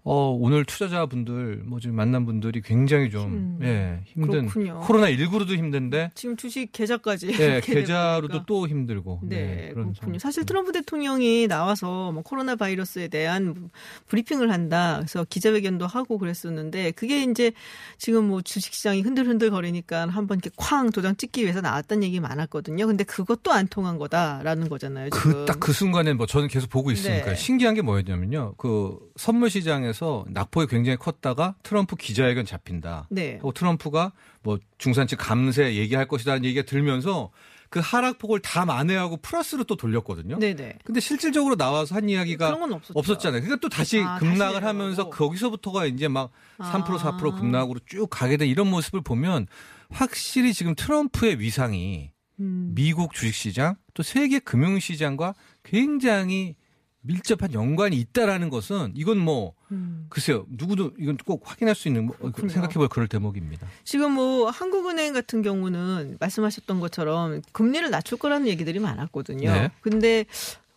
어 0.04 0.36
오늘 0.36 0.64
투자자분들 0.64 1.62
뭐 1.64 1.78
지금 1.78 1.94
만난 1.94 2.26
분들이 2.26 2.60
굉장히 2.60 3.08
좀 3.08 3.22
음. 3.32 3.58
예, 3.62 4.00
힘든 4.04 4.48
그렇군요. 4.48 4.80
코로나 4.80 5.06
19로도 5.08 5.56
힘든데 5.56 6.10
지금 6.16 6.36
주식 6.36 6.72
계좌까지 6.72 7.28
예, 7.38 7.60
계좌로도 7.62 8.28
되니까. 8.28 8.44
또 8.46 8.66
힘들고 8.66 9.20
네, 9.22 9.70
그런 9.72 9.92
그렇군요. 9.92 10.18
상- 10.18 10.18
사실 10.18 10.44
트럼프 10.44 10.72
대통령이 10.72 11.46
나와서 11.46 12.10
뭐 12.10 12.24
코로나 12.24 12.56
바이러스에 12.56 13.06
대한 13.06 13.70
브리핑을 14.08 14.50
한다. 14.50 14.96
그래서 14.98 15.24
기자회견도 15.28 15.86
하고 15.86 16.18
그랬었는데 16.18 16.90
그게 16.92 17.22
이제 17.22 17.52
지금 17.96 18.26
뭐 18.26 18.42
주식시장이 18.42 19.02
흔들흔들 19.02 19.50
거리니까 19.50 20.08
한번 20.08 20.38
이렇게 20.42 20.50
쾅 20.56 20.90
도장 20.90 21.16
찍기 21.16 21.42
위해서 21.42 21.60
나왔다는 21.60 22.02
얘기 22.02 22.18
많았거든요. 22.18 22.88
근데 22.88 23.04
그것도 23.04 23.52
안 23.52 23.68
통한 23.68 23.98
거다라는 23.98 24.68
거잖아요. 24.68 25.10
그 25.10 25.44
딱 25.46 25.60
그 25.60 25.72
순간에 25.72 26.12
뭐 26.12 26.26
저는 26.26 26.48
계속 26.48 26.70
보고 26.70 26.90
있으니까 26.90 27.26
네. 27.26 27.34
신기한 27.36 27.74
게 27.76 27.82
뭐였냐면요. 27.82 28.54
그 28.56 28.98
선물 29.14 29.48
시장에 29.48 29.91
서 29.92 30.24
낙폭이 30.28 30.66
굉장히 30.68 30.96
컸다가 30.96 31.54
트럼프 31.62 31.96
기자회견 31.96 32.44
잡힌다. 32.44 33.08
네. 33.10 33.36
하고 33.36 33.52
트럼프가 33.52 34.12
뭐 34.42 34.58
중산층 34.78 35.18
감세 35.18 35.74
얘기할 35.74 36.06
것이라는 36.06 36.44
얘기가 36.44 36.64
들면서 36.64 37.30
그 37.72 37.80
하락폭을 37.82 38.40
다 38.40 38.66
만회하고 38.66 39.16
플러스로 39.16 39.64
또 39.64 39.76
돌렸거든요. 39.76 40.38
네네. 40.38 40.78
근데 40.84 41.00
실질적으로 41.00 41.56
나와서 41.56 41.94
한 41.94 42.08
이야기가. 42.08 42.54
없었잖아요. 42.94 43.40
그러니까 43.40 43.60
또 43.60 43.70
다시 43.70 44.00
아, 44.00 44.18
다시 44.18 44.26
급락을 44.26 44.60
내려가고. 44.60 44.66
하면서 44.66 45.08
거기서부터가 45.08 45.86
이제 45.86 46.06
막3% 46.06 46.28
4% 46.58 47.04
아. 47.04 47.34
급락으로 47.34 47.80
쭉 47.86 48.08
가게 48.10 48.36
된 48.36 48.48
이런 48.48 48.68
모습을 48.68 49.00
보면 49.00 49.46
확실히 49.88 50.52
지금 50.52 50.74
트럼프의 50.74 51.40
위상이 51.40 52.10
음. 52.40 52.72
미국 52.74 53.14
주식시장 53.14 53.76
또 53.94 54.02
세계 54.02 54.38
금융시장과 54.38 55.34
굉장히 55.62 56.56
밀접한 57.02 57.52
연관이 57.52 57.96
있다라는 57.98 58.48
것은 58.48 58.92
이건 58.94 59.18
뭐 59.18 59.54
음. 59.70 60.06
글쎄요 60.08 60.46
누구도 60.48 60.92
이건 60.98 61.16
꼭 61.18 61.42
확인할 61.44 61.74
수 61.74 61.88
있는 61.88 62.06
뭐. 62.06 62.16
생각해볼 62.32 62.88
그럴 62.88 63.08
대목입니다. 63.08 63.66
지금 63.84 64.12
뭐 64.12 64.50
한국은행 64.50 65.12
같은 65.12 65.42
경우는 65.42 66.16
말씀하셨던 66.20 66.80
것처럼 66.80 67.42
금리를 67.52 67.88
낮출 67.90 68.18
거라는 68.18 68.46
얘기들이 68.46 68.78
많았거든요. 68.78 69.52
네. 69.52 69.70
근데 69.80 70.24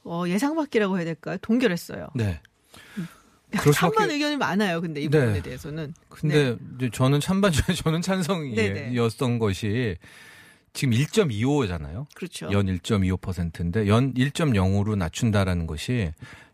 어, 0.04 0.24
예상 0.28 0.56
밖이라고 0.56 0.98
해야 0.98 1.06
될까요? 1.06 1.38
동결했어요. 1.42 2.10
네. 2.16 2.42
그럴 3.60 3.74
찬반. 3.74 4.10
의견이 4.10 4.38
많아요. 4.38 4.82
근데 4.82 5.02
이 5.02 5.08
네. 5.10 5.20
부분에 5.20 5.42
대해서는. 5.42 5.94
근데 6.10 6.58
이제 6.78 6.90
저는 6.92 7.20
찬반 7.20 7.52
저는. 7.84 8.02
찬성이었던 8.02 9.40
것이 9.40 9.98
지금 10.76 10.94
1.25잖아요. 10.94 12.06
그렇죠. 12.14 12.50
연 12.52 12.68
1.25%인데 12.68 13.88
연 13.88 14.14
1.05로 14.14 14.96
낮춘다라는 14.96 15.66
것이 15.66 16.12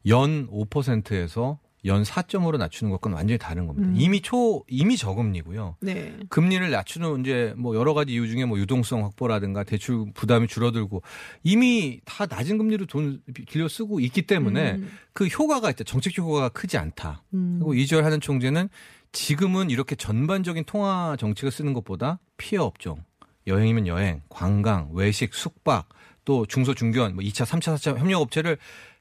연 0.07 0.47
5%에서 0.47 1.59
연 1.85 2.03
4.5로 2.03 2.57
낮추는 2.57 2.91
것과는 2.91 3.17
완전히 3.17 3.39
다른 3.39 3.65
겁니다. 3.65 3.89
음. 3.89 3.95
이미 3.97 4.21
초 4.21 4.63
이미 4.67 4.95
저금리고요. 4.95 5.77
네. 5.81 6.15
금리를 6.29 6.69
낮추는 6.69 7.21
이제 7.21 7.55
뭐 7.57 7.75
여러 7.75 7.95
가지 7.95 8.13
이유 8.13 8.27
중에 8.27 8.45
뭐 8.45 8.59
유동성 8.59 9.03
확보라든가 9.03 9.63
대출 9.63 10.05
부담이 10.13 10.47
줄어들고 10.47 11.01
이미 11.41 11.99
다 12.05 12.27
낮은 12.27 12.59
금리로 12.59 12.85
돈 12.85 13.21
빌려 13.33 13.67
쓰고 13.67 13.99
있기 13.99 14.21
때문에 14.21 14.73
음. 14.73 14.91
그 15.13 15.25
효과가 15.25 15.71
있다. 15.71 15.83
정책 15.83 16.15
효과가 16.17 16.49
크지 16.49 16.77
않다. 16.77 17.23
음. 17.33 17.57
그리고 17.59 17.73
이주열 17.73 18.05
하는 18.05 18.21
총재는 18.21 18.69
지금은 19.11 19.71
이렇게 19.71 19.95
전반적인 19.95 20.65
통화 20.65 21.17
정책을 21.19 21.51
쓰는 21.51 21.73
것보다 21.73 22.19
피해 22.37 22.61
업종, 22.61 23.03
여행이면 23.47 23.87
여행, 23.87 24.21
관광, 24.29 24.89
외식, 24.93 25.33
숙박, 25.33 25.89
또 26.25 26.45
중소 26.45 26.73
중견, 26.73 27.15
뭐 27.15 27.23
2차, 27.23 27.45
3차, 27.45 27.75
4차 27.75 27.97
협력 27.97 28.21
업체를 28.21 28.57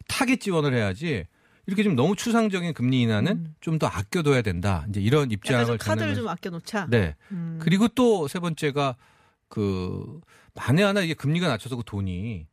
타겟 0.08 0.38
지원을 0.38 0.74
해야지 0.74 1.26
이렇게 1.66 1.82
좀 1.82 1.94
너무 1.94 2.16
추상적인 2.16 2.72
금리 2.74 3.02
인하는 3.02 3.32
음. 3.32 3.54
좀더 3.60 3.86
아껴둬야 3.86 4.42
된다. 4.42 4.86
이제 4.88 5.00
이런 5.00 5.30
입장을 5.30 5.66
좀 5.66 5.76
카드를 5.78 6.14
좀 6.14 6.26
아껴놓자. 6.28 6.86
네. 6.90 7.14
음. 7.30 7.58
그리고 7.62 7.86
또 7.88 8.26
세 8.26 8.40
번째가 8.40 8.96
그 9.48 10.20
만에 10.54 10.82
하나 10.82 11.00
이게 11.00 11.14
금리가 11.14 11.46
낮춰서 11.48 11.76
그 11.76 11.82
돈이 11.84 12.46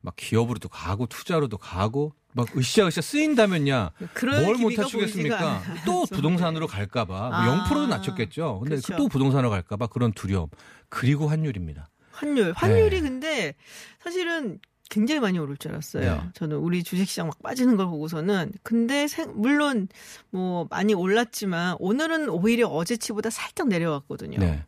막 0.00 0.14
기업으로도 0.16 0.68
가고 0.68 1.06
투자로도 1.06 1.58
가고 1.58 2.14
막 2.36 2.48
으쌰으쌰 2.56 3.00
쓰인다면야 3.00 3.92
뭘 3.98 4.56
기미가 4.56 4.58
못 4.62 4.78
하시겠습니까? 4.78 5.36
보이지가 5.38 5.38
않아요. 5.38 5.84
또 5.86 6.04
부동산으로 6.10 6.66
갈까봐 6.66 7.14
뭐 7.14 7.32
아, 7.32 7.64
0%도 7.68 7.86
낮췄겠죠. 7.86 8.58
근데 8.60 8.76
그렇죠. 8.76 8.96
또 8.96 9.08
부동산으로 9.08 9.50
갈까봐 9.50 9.86
그런 9.86 10.12
두려움. 10.12 10.48
그리고 10.88 11.28
환율입니다. 11.28 11.88
환율. 12.10 12.52
환율이 12.56 13.00
네. 13.00 13.08
근데 13.08 13.54
사실은 14.02 14.58
굉장히 14.90 15.20
많이 15.20 15.38
오를 15.38 15.56
줄 15.56 15.72
알았어요. 15.72 16.14
네. 16.14 16.20
저는 16.34 16.56
우리 16.58 16.82
주식시장 16.84 17.26
막 17.28 17.42
빠지는 17.42 17.76
걸 17.76 17.86
보고서는. 17.86 18.52
근데 18.62 19.08
생- 19.08 19.32
물론 19.34 19.88
뭐 20.30 20.66
많이 20.70 20.92
올랐지만 20.94 21.76
오늘은 21.80 22.28
오히려 22.28 22.68
어제치보다 22.68 23.30
살짝 23.30 23.68
내려왔거든요. 23.68 24.38
네. 24.38 24.62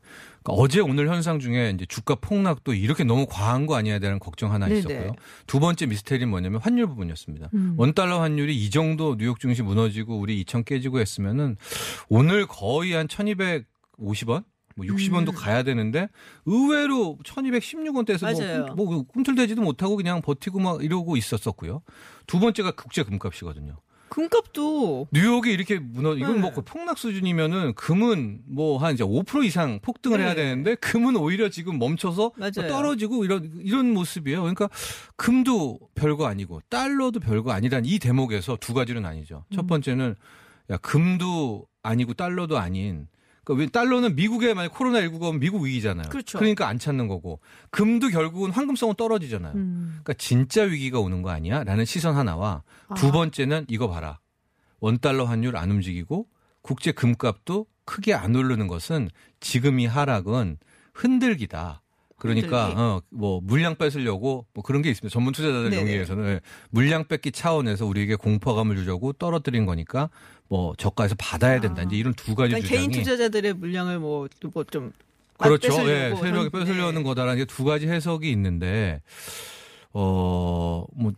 그러니까 0.47 0.53
어제 0.63 0.81
오늘 0.81 1.09
현상 1.09 1.41
중에 1.41 1.73
이제 1.75 1.85
주가 1.87 2.15
폭락도 2.15 2.75
이렇게 2.75 3.03
너무 3.03 3.27
과한 3.29 3.67
거 3.67 3.75
아니야 3.75 3.99
되는 3.99 4.21
걱정 4.21 4.53
하나 4.53 4.67
네네. 4.67 4.79
있었고요. 4.79 5.13
두 5.47 5.59
번째 5.59 5.87
미스테리는 5.87 6.29
뭐냐면 6.31 6.61
환율 6.61 6.87
부분이었습니다. 6.87 7.51
음. 7.55 7.75
원달러 7.77 8.21
환율이 8.21 8.57
이 8.57 8.71
정도 8.71 9.17
뉴욕 9.17 9.41
증시 9.41 9.63
무너지고 9.63 10.19
우리 10.19 10.43
2천 10.45 10.65
깨지고 10.65 11.01
했으면은 11.01 11.57
오늘 12.09 12.47
거의 12.47 12.93
한 12.93 13.09
1250원? 13.09 14.45
뭐 14.77 14.85
60원도 14.85 15.29
음. 15.29 15.35
가야 15.35 15.63
되는데 15.63 16.09
의외로 16.45 17.19
1216원대에서 17.25 18.39
맞아요. 18.39 18.75
뭐, 18.75 18.87
뭐 18.87 19.03
꿈틀대지도 19.05 19.63
못하고 19.63 19.97
그냥 19.97 20.21
버티고 20.21 20.61
막 20.61 20.85
이러고 20.85 21.17
있었었고요. 21.17 21.83
두 22.27 22.39
번째가 22.39 22.73
국제 22.73 23.03
금값이거든요. 23.03 23.79
금값도 24.09 25.09
뉴욕이 25.13 25.53
이렇게 25.53 25.79
무너 25.79 26.15
이건 26.15 26.37
네. 26.37 26.41
뭐 26.41 26.53
거의 26.53 26.65
폭락 26.65 26.99
수준이면은 26.99 27.75
금은 27.75 28.43
뭐 28.47 28.77
한 28.79 28.95
이제 28.95 29.05
5% 29.05 29.45
이상 29.45 29.81
폭등을 29.81 30.21
해야 30.21 30.31
네. 30.31 30.43
되는데 30.43 30.75
금은 30.77 31.17
오히려 31.17 31.49
지금 31.49 31.79
멈춰서 31.79 32.33
맞아요. 32.37 32.69
떨어지고 32.69 33.25
이런 33.25 33.51
이런 33.63 33.93
모습이에요. 33.93 34.41
그러니까 34.41 34.69
금도 35.17 35.79
별거 35.95 36.27
아니고 36.27 36.61
달러도 36.69 37.21
별거 37.21 37.53
아니란 37.53 37.85
이 37.87 37.99
대목에서 37.99 38.57
두 38.61 38.75
나뉘죠. 39.01 39.45
음. 39.49 39.55
첫 39.55 39.67
번째는 39.67 40.15
야 40.71 40.77
금도 40.79 41.67
아니고 41.83 42.15
달러도 42.15 42.59
아닌 42.59 43.09
그러니까 43.47 43.63
왜 43.63 43.67
달러는 43.69 44.17
미국에 44.17 44.55
만약 44.55 44.75
코로나 44.75 45.01
19가 45.03 45.23
오면 45.29 45.39
미국 45.39 45.63
위기잖아요. 45.63 46.09
그렇죠. 46.09 46.41
러니까 46.41 46.67
안 46.67 46.81
찾는 46.81 47.07
거고 47.07 47.39
금도 47.71 48.09
결국은 48.09 48.51
황금성은 48.51 48.97
떨어지잖아요. 48.97 49.53
음. 49.55 50.01
그러니까 50.03 50.15
진짜 50.15 50.63
위기가 50.63 50.99
오는 50.99 51.23
거 51.23 51.31
아니야? 51.31 51.63
라는 51.63 51.85
시선 51.85 52.17
하나와 52.17 52.65
두 52.97 53.09
아. 53.09 53.13
번째는 53.13 53.67
이거 53.69 53.89
봐라. 53.89 54.19
원 54.81 54.99
달러 54.99 55.25
환율 55.25 55.57
안 55.57 55.71
움직이고 55.71 56.27
국제 56.61 56.91
금값도 56.91 57.67
크게 57.85 58.15
안 58.15 58.35
오르는 58.35 58.67
것은 58.67 59.11
지금 59.39 59.79
이 59.79 59.87
하락은 59.87 60.59
흔들기다. 60.93 61.83
그러니까? 62.19 62.73
어, 62.77 63.03
뭐 63.11 63.41
물량 63.43 63.75
뺏으려고 63.77 64.47
뭐 64.55 64.65
그런 64.65 64.81
게 64.83 64.91
있습니다. 64.91 65.13
전문 65.13 65.33
투자자들 65.33 65.71
네네. 65.71 65.83
용의에서는 65.83 66.27
예. 66.27 66.41
물량 66.71 67.05
뺏기 67.07 67.31
차원에서 67.31 67.85
우리에게 67.87 68.17
공포감을 68.17 68.77
주려고 68.77 69.13
떨어뜨린 69.13 69.67
거니까 69.67 70.09
뭐 70.49 70.75
저가에서 70.79 71.15
받아야 71.19 71.61
된다. 71.61 71.83
아. 71.83 71.85
이제 71.85 71.97
이런 71.97 72.15
두 72.15 72.35
가지 72.35 72.51
그러니까 72.51 72.61
주장이 72.69 72.89
개인 72.89 72.91
투자자들의 72.91 73.55
물량을 73.55 73.99
뭐좀 73.99 74.93
그렇죠. 75.39 75.69
예, 75.91 76.15
세력이 76.19 76.49
뺏으려는 76.51 77.03
거다라는 77.03 77.39
게 77.39 77.45
두 77.45 77.65
가지 77.65 77.87
해석이 77.87 78.31
있는데, 78.33 79.03
어, 79.93 80.85
뭐, 80.95 81.13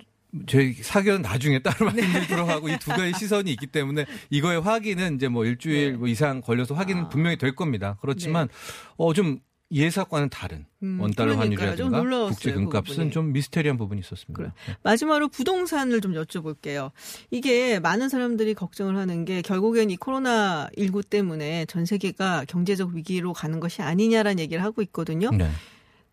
제 0.46 0.74
사견은 0.82 1.22
나중에 1.22 1.60
따로 1.60 1.90
네. 1.92 2.02
말씀드리도록 2.02 2.48
하고 2.48 2.68
이 2.68 2.76
두 2.78 2.90
가지 2.90 3.12
시선이 3.16 3.50
있기 3.52 3.68
때문에 3.68 4.06
이거의 4.30 4.60
확인은 4.60 5.14
이제 5.14 5.28
뭐 5.28 5.44
일주일 5.44 5.92
네. 5.92 5.96
뭐 5.98 6.08
이상 6.08 6.40
걸려서 6.40 6.74
확인은 6.74 7.04
아. 7.04 7.08
분명히 7.08 7.36
될 7.36 7.54
겁니다. 7.54 7.96
그렇지만, 8.00 8.48
어, 8.96 9.14
좀 9.14 9.38
예상과는 9.70 10.30
다른 10.30 10.64
음, 10.82 10.98
원달러 11.00 11.36
환율이라든가 11.36 12.02
국제 12.28 12.52
그 12.52 12.60
금값은. 12.60 13.10
좀 13.10 13.32
미스테리한 13.32 13.76
부분이 13.76 14.00
있었습니다. 14.00 14.32
그래. 14.34 14.52
네. 14.66 14.76
마지막으로 14.82 15.28
부동산을 15.28 16.00
좀 16.00 16.14
여쭤볼게요. 16.14 16.90
이게 17.30 17.78
많은 17.78 18.08
사람들이 18.08 18.54
걱정을 18.54 18.96
하는 18.96 19.24
게 19.24 19.42
결국엔 19.42 19.90
이 19.90 19.96
코로나 19.96 20.68
19 20.78 21.02
때문에 21.02 21.66
전 21.66 21.84
세계가 21.84 22.46
경제적 22.48 22.90
위기로 22.94 23.34
가는 23.34 23.60
것이 23.60 23.82
아니냐라는 23.82 24.38
얘기를 24.38 24.62
하고 24.62 24.80
있거든요. 24.82 25.30
네. 25.30 25.50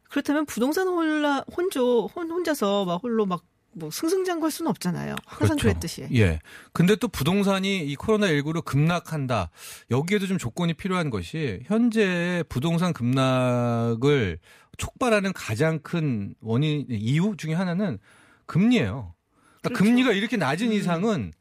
그렇다면 0.10 0.46
부동산 0.46 0.88
홀라 0.88 1.46
혼조 1.56 2.08
혼, 2.08 2.32
혼자서 2.32 2.86
막 2.86 3.04
홀로 3.04 3.26
막 3.26 3.44
뭐 3.76 3.92
승승장구할 3.92 4.52
수는 4.52 4.70
없잖아요. 4.70 5.16
항상 5.26 5.58
그렇죠. 5.58 5.62
그랬듯이 5.62 6.08
예. 6.14 6.40
근데 6.74 6.96
또 6.96 7.08
부동산이 7.08 7.86
이 7.86 7.96
코로나 7.96 8.28
19로 8.28 8.64
급락한다. 8.64 9.52
여기에도 9.92 10.28
좀 10.28 10.38
조건이 10.38 10.74
필요한 10.74 11.10
것이 11.10 11.60
현재 11.66 12.44
부동산 12.48 12.94
급락을 12.94 14.40
촉발하는 14.78 15.34
가장 15.34 15.80
큰 15.80 16.36
원인 16.42 16.86
이유 16.90 17.36
중에 17.38 17.54
하나는 17.54 18.00
금리예요. 18.46 19.14
그러니까 19.62 19.70
그렇죠. 19.70 19.84
금리가 19.84 20.14
이렇게 20.14 20.38
낮은 20.38 20.68
음. 20.68 20.72
이상은 20.74 21.34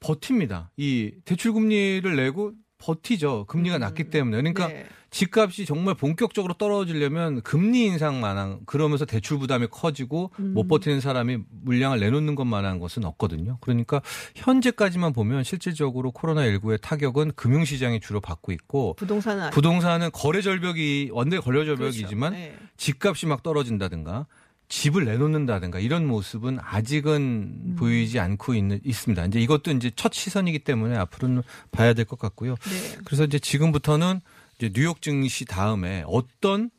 버팁니다. 0.00 0.72
이 0.76 1.12
대출 1.24 1.52
금리를 1.52 2.16
내고 2.16 2.52
버티죠. 2.78 3.46
금리가 3.46 3.78
음. 3.78 3.80
낮기 3.80 4.04
때문에. 4.10 4.36
그러니까 4.38 4.68
네. 4.68 4.86
집값이 5.10 5.64
정말 5.64 5.94
본격적으로 5.94 6.54
떨어지려면 6.54 7.40
금리 7.42 7.86
인상만한 7.86 8.60
그러면서 8.66 9.04
대출 9.04 9.38
부담이 9.38 9.68
커지고 9.70 10.30
음. 10.38 10.52
못 10.52 10.68
버티는 10.68 11.00
사람이 11.00 11.38
물량을 11.62 12.00
내놓는 12.00 12.34
것만한 12.34 12.78
것은 12.78 13.04
없거든요. 13.04 13.58
그러니까 13.60 14.02
현재까지만 14.34 15.12
보면 15.12 15.42
실질적으로 15.44 16.12
코로나19의 16.12 16.80
타격은 16.82 17.32
금융시장이 17.34 18.00
주로 18.00 18.20
받고 18.20 18.52
있고 18.52 18.94
부동산은 18.94 19.50
부동산은 19.50 20.10
거래 20.12 20.42
절벽이 20.42 21.10
원래 21.12 21.38
거래 21.38 21.64
그렇죠. 21.64 21.76
절벽이지만 21.76 22.32
네. 22.32 22.54
집값이 22.76 23.26
막 23.26 23.42
떨어진다든가 23.42 24.26
집을 24.68 25.04
내놓는다든가 25.04 25.78
이런 25.78 26.06
모습은 26.06 26.58
아직은 26.60 27.20
음. 27.20 27.76
보이지 27.78 28.18
않고 28.18 28.54
있는, 28.54 28.80
있습니다. 28.84 29.24
이제 29.26 29.40
이것도 29.40 29.70
이제 29.72 29.90
첫 29.94 30.12
시선이기 30.12 30.60
때문에 30.60 30.96
앞으로는 30.96 31.42
봐야 31.70 31.92
될 31.94 32.04
것 32.04 32.18
같고요. 32.18 32.54
네. 32.54 32.98
그래서 33.04 33.24
이제 33.24 33.38
지금부터는 33.38 34.20
이제 34.58 34.70
뉴욕 34.72 35.00
증시 35.02 35.44
다음에 35.44 36.02
어떤 36.06 36.70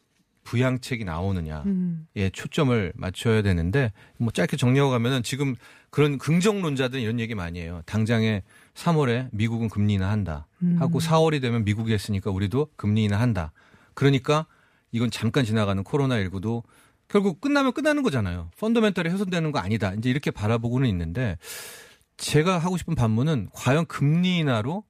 부양책이 0.44 1.04
나오느냐에 1.04 1.64
음. 1.66 2.08
초점을 2.32 2.94
맞춰야 2.96 3.42
되는데 3.42 3.92
뭐 4.18 4.32
짧게 4.32 4.56
정리하고 4.56 4.92
가면은 4.92 5.22
지금 5.22 5.56
그런 5.90 6.18
긍정론자들은 6.18 7.02
이런 7.04 7.20
얘기 7.20 7.36
많이 7.36 7.60
해요. 7.60 7.82
당장에 7.86 8.44
3월에 8.74 9.28
미국은 9.34 9.68
금리 9.68 9.94
인하한다 9.96 10.48
하고 10.80 11.00
4월이 11.00 11.42
되면 11.42 11.66
미국이 11.66 11.92
했으니까 11.94 12.32
우리도 12.32 12.70
금리 12.78 13.04
인하한다. 13.04 13.52
그러니까 13.94 14.46
이건 14.92 15.12
잠깐 15.12 15.44
지나가는 15.44 15.84
코로나 15.84 16.16
19도 16.16 16.64
결국 17.10 17.40
끝나면 17.42 17.72
끝나는 17.74 18.04
거잖아요. 18.04 18.52
펀더멘털이 18.60 19.10
훼손되는 19.10 19.52
거 19.52 19.60
아니다. 19.60 19.94
이제 19.94 20.10
이렇게 20.10 20.32
바라보고는 20.32 20.88
있는데 20.90 21.38
제가 22.18 22.58
하고 22.58 22.78
싶은 22.78 22.96
반문은 22.96 23.50
과연 23.54 23.86
금리 23.86 24.38
인하로 24.40 24.84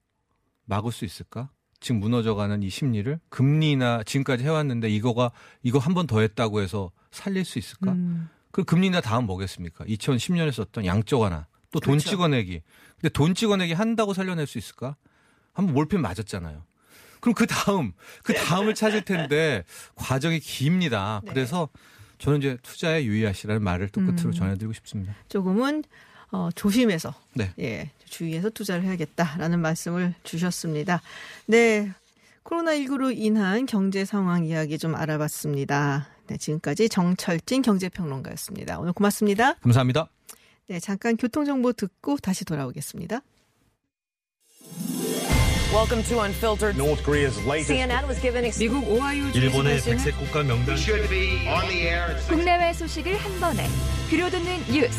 막을 0.66 0.92
수 0.92 1.06
있을까? 1.06 1.50
지금 1.80 2.00
무너져가는 2.00 2.64
이 2.64 2.70
심리를 2.70 3.20
금리 3.30 3.72
인하 3.72 4.02
지금까지 4.04 4.44
해왔는데 4.44 4.90
이거가 4.90 5.32
이거 5.62 5.78
한 5.80 5.94
번 5.94 6.08
더 6.08 6.22
했다고 6.22 6.62
해서 6.62 6.92
살릴 7.12 7.46
수 7.46 7.60
있을까? 7.60 7.92
음. 7.92 8.30
그 8.52 8.64
금리 8.64 8.88
인하 8.88 9.00
다음 9.02 9.26
뭐겠습니까? 9.28 9.86
2010년에 9.86 10.52
썼던 10.52 10.86
양적 10.86 11.22
완화 11.22 11.46
또돈 11.72 11.94
그렇죠. 11.98 12.10
찍어내기. 12.10 12.62
근데 13.00 13.10
돈 13.14 13.36
찍어내기 13.36 13.74
한다고 13.74 14.14
살려낼 14.16 14.48
수 14.48 14.58
있을까? 14.58 14.96
한번 15.54 15.76
몰핀 15.76 16.02
맞았잖아요. 16.02 16.64
그럼 17.20 17.34
그 17.36 17.46
다음 17.46 17.92
그 18.24 18.34
다음을 18.34 18.74
찾을 18.74 19.04
텐데 19.04 19.64
과정이 19.96 20.40
깁니다. 20.40 21.22
네. 21.26 21.32
그래서 21.32 21.70
저는 22.18 22.40
이제 22.40 22.58
투자에 22.64 23.06
유의하시라는 23.06 23.64
말을 23.64 23.90
또 23.90 24.02
끝으로 24.02 24.30
음. 24.30 24.32
전해드리고 24.32 24.74
싶습니다. 24.74 25.16
조금은 25.30 25.84
어, 26.32 26.50
조심해서 26.56 27.14
네. 27.34 27.52
예, 27.60 27.92
주의해서 28.06 28.50
투자를 28.50 28.84
해야겠다라는 28.84 29.60
말씀을 29.60 30.14
주셨습니다. 30.24 31.02
네. 31.46 31.92
코로나19로 32.44 33.16
인한 33.16 33.66
경제 33.66 34.06
상황 34.06 34.46
이야기 34.46 34.78
좀 34.78 34.96
알아봤습니다. 34.96 36.08
네, 36.28 36.38
지금까지 36.38 36.90
정철진 36.90 37.62
경제평론가였습니다. 37.62 38.80
오늘 38.80 38.94
고맙습니다. 38.94 39.54
감사합니다. 39.56 40.10
네, 40.68 40.80
잠깐 40.80 41.18
교통정보 41.18 41.74
듣고 41.74 42.18
다시 42.18 42.46
돌아오겠습니다. 42.46 43.22
Welcome 45.74 46.02
to 46.04 46.22
Unfiltered. 46.22 46.78
North 46.78 47.04
Korea's 47.04 47.38
latest 47.46 47.70
CNN 47.72 48.08
was 48.08 48.20
given 48.22 48.50
미국 48.58 48.88
오하이오 48.90 49.28
일본의 49.36 49.82
백색 49.82 50.18
국가 50.18 50.42
명단 50.42 50.76
should 50.78 51.10
be 51.10 51.46
on 51.48 51.68
the 51.68 51.82
air 51.88 52.10
at 52.16 52.26
국내외 52.28 52.72
소식을 52.74 53.18
한 53.18 53.40
번에 53.42 53.68
들려듣는 54.10 54.72
뉴스 54.72 54.98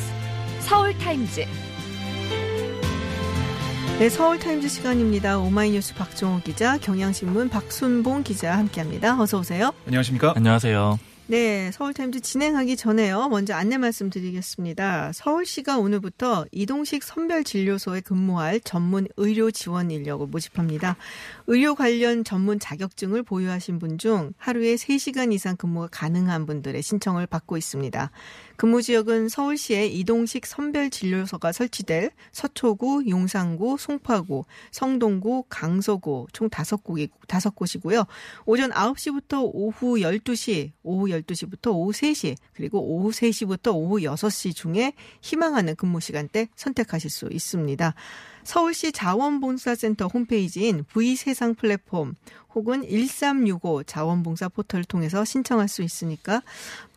서울 0.60 0.96
타임즈 0.98 1.46
네, 3.98 4.08
서울 4.10 4.38
타임즈 4.38 4.68
시간입니다. 4.68 5.38
오마이뉴스 5.38 5.94
박종호 5.94 6.42
기자, 6.44 6.78
경향신문 6.78 7.48
박순봉 7.48 8.22
기자 8.22 8.56
함께합니다. 8.56 9.20
어서 9.20 9.38
오세요. 9.40 9.72
안녕하십니까? 9.86 10.34
안녕하세요. 10.36 11.00
네, 11.30 11.70
서울타임즈 11.72 12.20
진행하기 12.20 12.78
전에요. 12.78 13.28
먼저 13.28 13.52
안내 13.52 13.76
말씀드리겠습니다. 13.76 15.12
서울시가 15.12 15.76
오늘부터 15.76 16.46
이동식 16.52 17.02
선별진료소에 17.04 18.00
근무할 18.00 18.60
전문 18.60 19.06
의료 19.18 19.50
지원 19.50 19.90
인력을 19.90 20.26
모집합니다. 20.26 20.96
의료 21.50 21.74
관련 21.74 22.24
전문 22.24 22.58
자격증을 22.58 23.22
보유하신 23.22 23.78
분 23.78 23.96
중 23.96 24.34
하루에 24.36 24.74
3시간 24.74 25.32
이상 25.32 25.56
근무가 25.56 25.88
가능한 25.90 26.44
분들의 26.44 26.82
신청을 26.82 27.26
받고 27.26 27.56
있습니다. 27.56 28.10
근무 28.56 28.82
지역은 28.82 29.30
서울시의 29.30 29.98
이동식 29.98 30.44
선별 30.44 30.90
진료소가 30.90 31.52
설치될 31.52 32.10
서초구, 32.32 33.04
용산구, 33.08 33.78
송파구, 33.78 34.44
성동구, 34.72 35.44
강서구 35.48 36.26
총 36.32 36.50
5곳이, 36.50 37.08
5곳이고요. 37.26 38.06
오전 38.44 38.70
9시부터 38.70 39.50
오후 39.50 39.96
12시, 39.96 40.72
오후 40.82 41.06
12시부터 41.06 41.72
오후 41.72 41.92
3시, 41.92 42.36
그리고 42.52 42.80
오후 42.82 43.08
3시부터 43.08 43.74
오후 43.74 44.00
6시 44.00 44.54
중에 44.54 44.92
희망하는 45.22 45.76
근무 45.76 46.00
시간대 46.00 46.48
선택하실 46.56 47.08
수 47.08 47.28
있습니다. 47.32 47.94
서울시 48.48 48.92
자원봉사센터 48.92 50.06
홈페이지인 50.06 50.82
V세상 50.94 51.54
플랫폼 51.54 52.14
혹은 52.54 52.80
1365 52.80 53.84
자원봉사 53.84 54.48
포털을 54.48 54.84
통해서 54.84 55.22
신청할 55.22 55.68
수 55.68 55.82
있으니까 55.82 56.40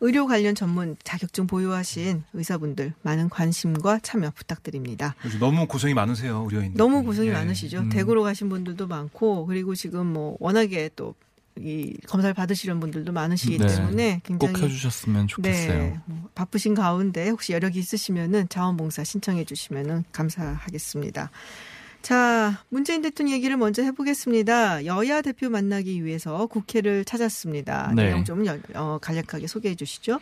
의료 0.00 0.26
관련 0.26 0.54
전문 0.54 0.96
자격증 1.04 1.46
보유하신 1.46 2.24
의사분들 2.32 2.94
많은 3.02 3.28
관심과 3.28 3.98
참여 3.98 4.30
부탁드립니다. 4.30 5.14
너무 5.40 5.66
고생이 5.66 5.92
많으세요, 5.92 6.46
의료인. 6.50 6.72
너무 6.72 7.04
고생이 7.04 7.28
네. 7.28 7.34
많으시죠. 7.34 7.80
음. 7.80 7.88
대구로 7.90 8.22
가신 8.22 8.48
분들도 8.48 8.86
많고 8.86 9.44
그리고 9.44 9.74
지금 9.74 10.06
뭐 10.06 10.38
워낙에 10.40 10.88
또 10.96 11.14
이 11.58 11.94
검사를 12.08 12.32
받으시는 12.34 12.80
분들도 12.80 13.12
많으시기 13.12 13.58
네. 13.58 13.66
때문에 13.66 14.20
꼭 14.26 14.38
굉장히 14.38 14.62
해주셨으면 14.64 15.28
좋겠어요. 15.28 15.78
네, 15.78 15.98
뭐 16.06 16.28
바쁘신 16.34 16.74
가운데 16.74 17.28
혹시 17.28 17.52
여력이 17.52 17.78
있으시면은 17.78 18.48
자원봉사 18.48 19.04
신청해 19.04 19.44
주시면은 19.44 20.04
감사하겠습니다. 20.12 21.30
자, 22.00 22.58
문재인 22.68 23.00
대통령 23.02 23.34
얘기를 23.36 23.56
먼저 23.56 23.82
해보겠습니다. 23.82 24.86
여야 24.86 25.22
대표 25.22 25.48
만나기 25.50 26.04
위해서 26.04 26.46
국회를 26.46 27.04
찾았습니다. 27.04 27.92
네. 27.94 28.06
내용 28.06 28.24
좀 28.24 28.44
여- 28.46 28.58
어, 28.74 28.98
간략하게 29.00 29.46
소개해 29.46 29.76
주시죠. 29.76 30.18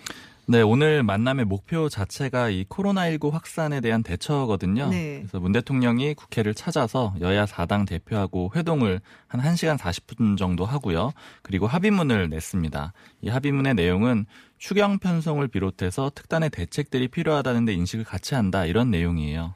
네, 0.51 0.63
오늘 0.63 1.05
만남의 1.05 1.45
목표 1.45 1.89
자체가 1.89 2.49
이 2.49 2.65
코로나19 2.65 3.31
확산에 3.31 3.81
대한 3.81 4.03
대처거든요. 4.03 4.89
네. 4.89 5.19
그래서 5.21 5.39
문 5.39 5.53
대통령이 5.53 6.15
국회를 6.15 6.55
찾아서 6.55 7.15
여야 7.21 7.45
4당 7.45 7.87
대표하고 7.87 8.51
회동을 8.57 9.01
한 9.29 9.41
1시간 9.41 9.79
40분 9.79 10.37
정도 10.37 10.65
하고요. 10.65 11.13
그리고 11.43 11.69
합의문을 11.69 12.31
냈습니다. 12.31 12.93
이 13.21 13.29
합의문의 13.29 13.75
내용은 13.75 14.27
추경 14.59 14.99
편성을 14.99 15.47
비롯해서 15.47 16.11
특단의 16.17 16.51
대책들이 16.51 17.07
필요하다는 17.07 17.67
데 17.67 17.73
인식을 17.73 18.05
같이 18.05 18.35
한다 18.35 18.67
이런 18.67 18.91
내용이에요. 18.91 19.55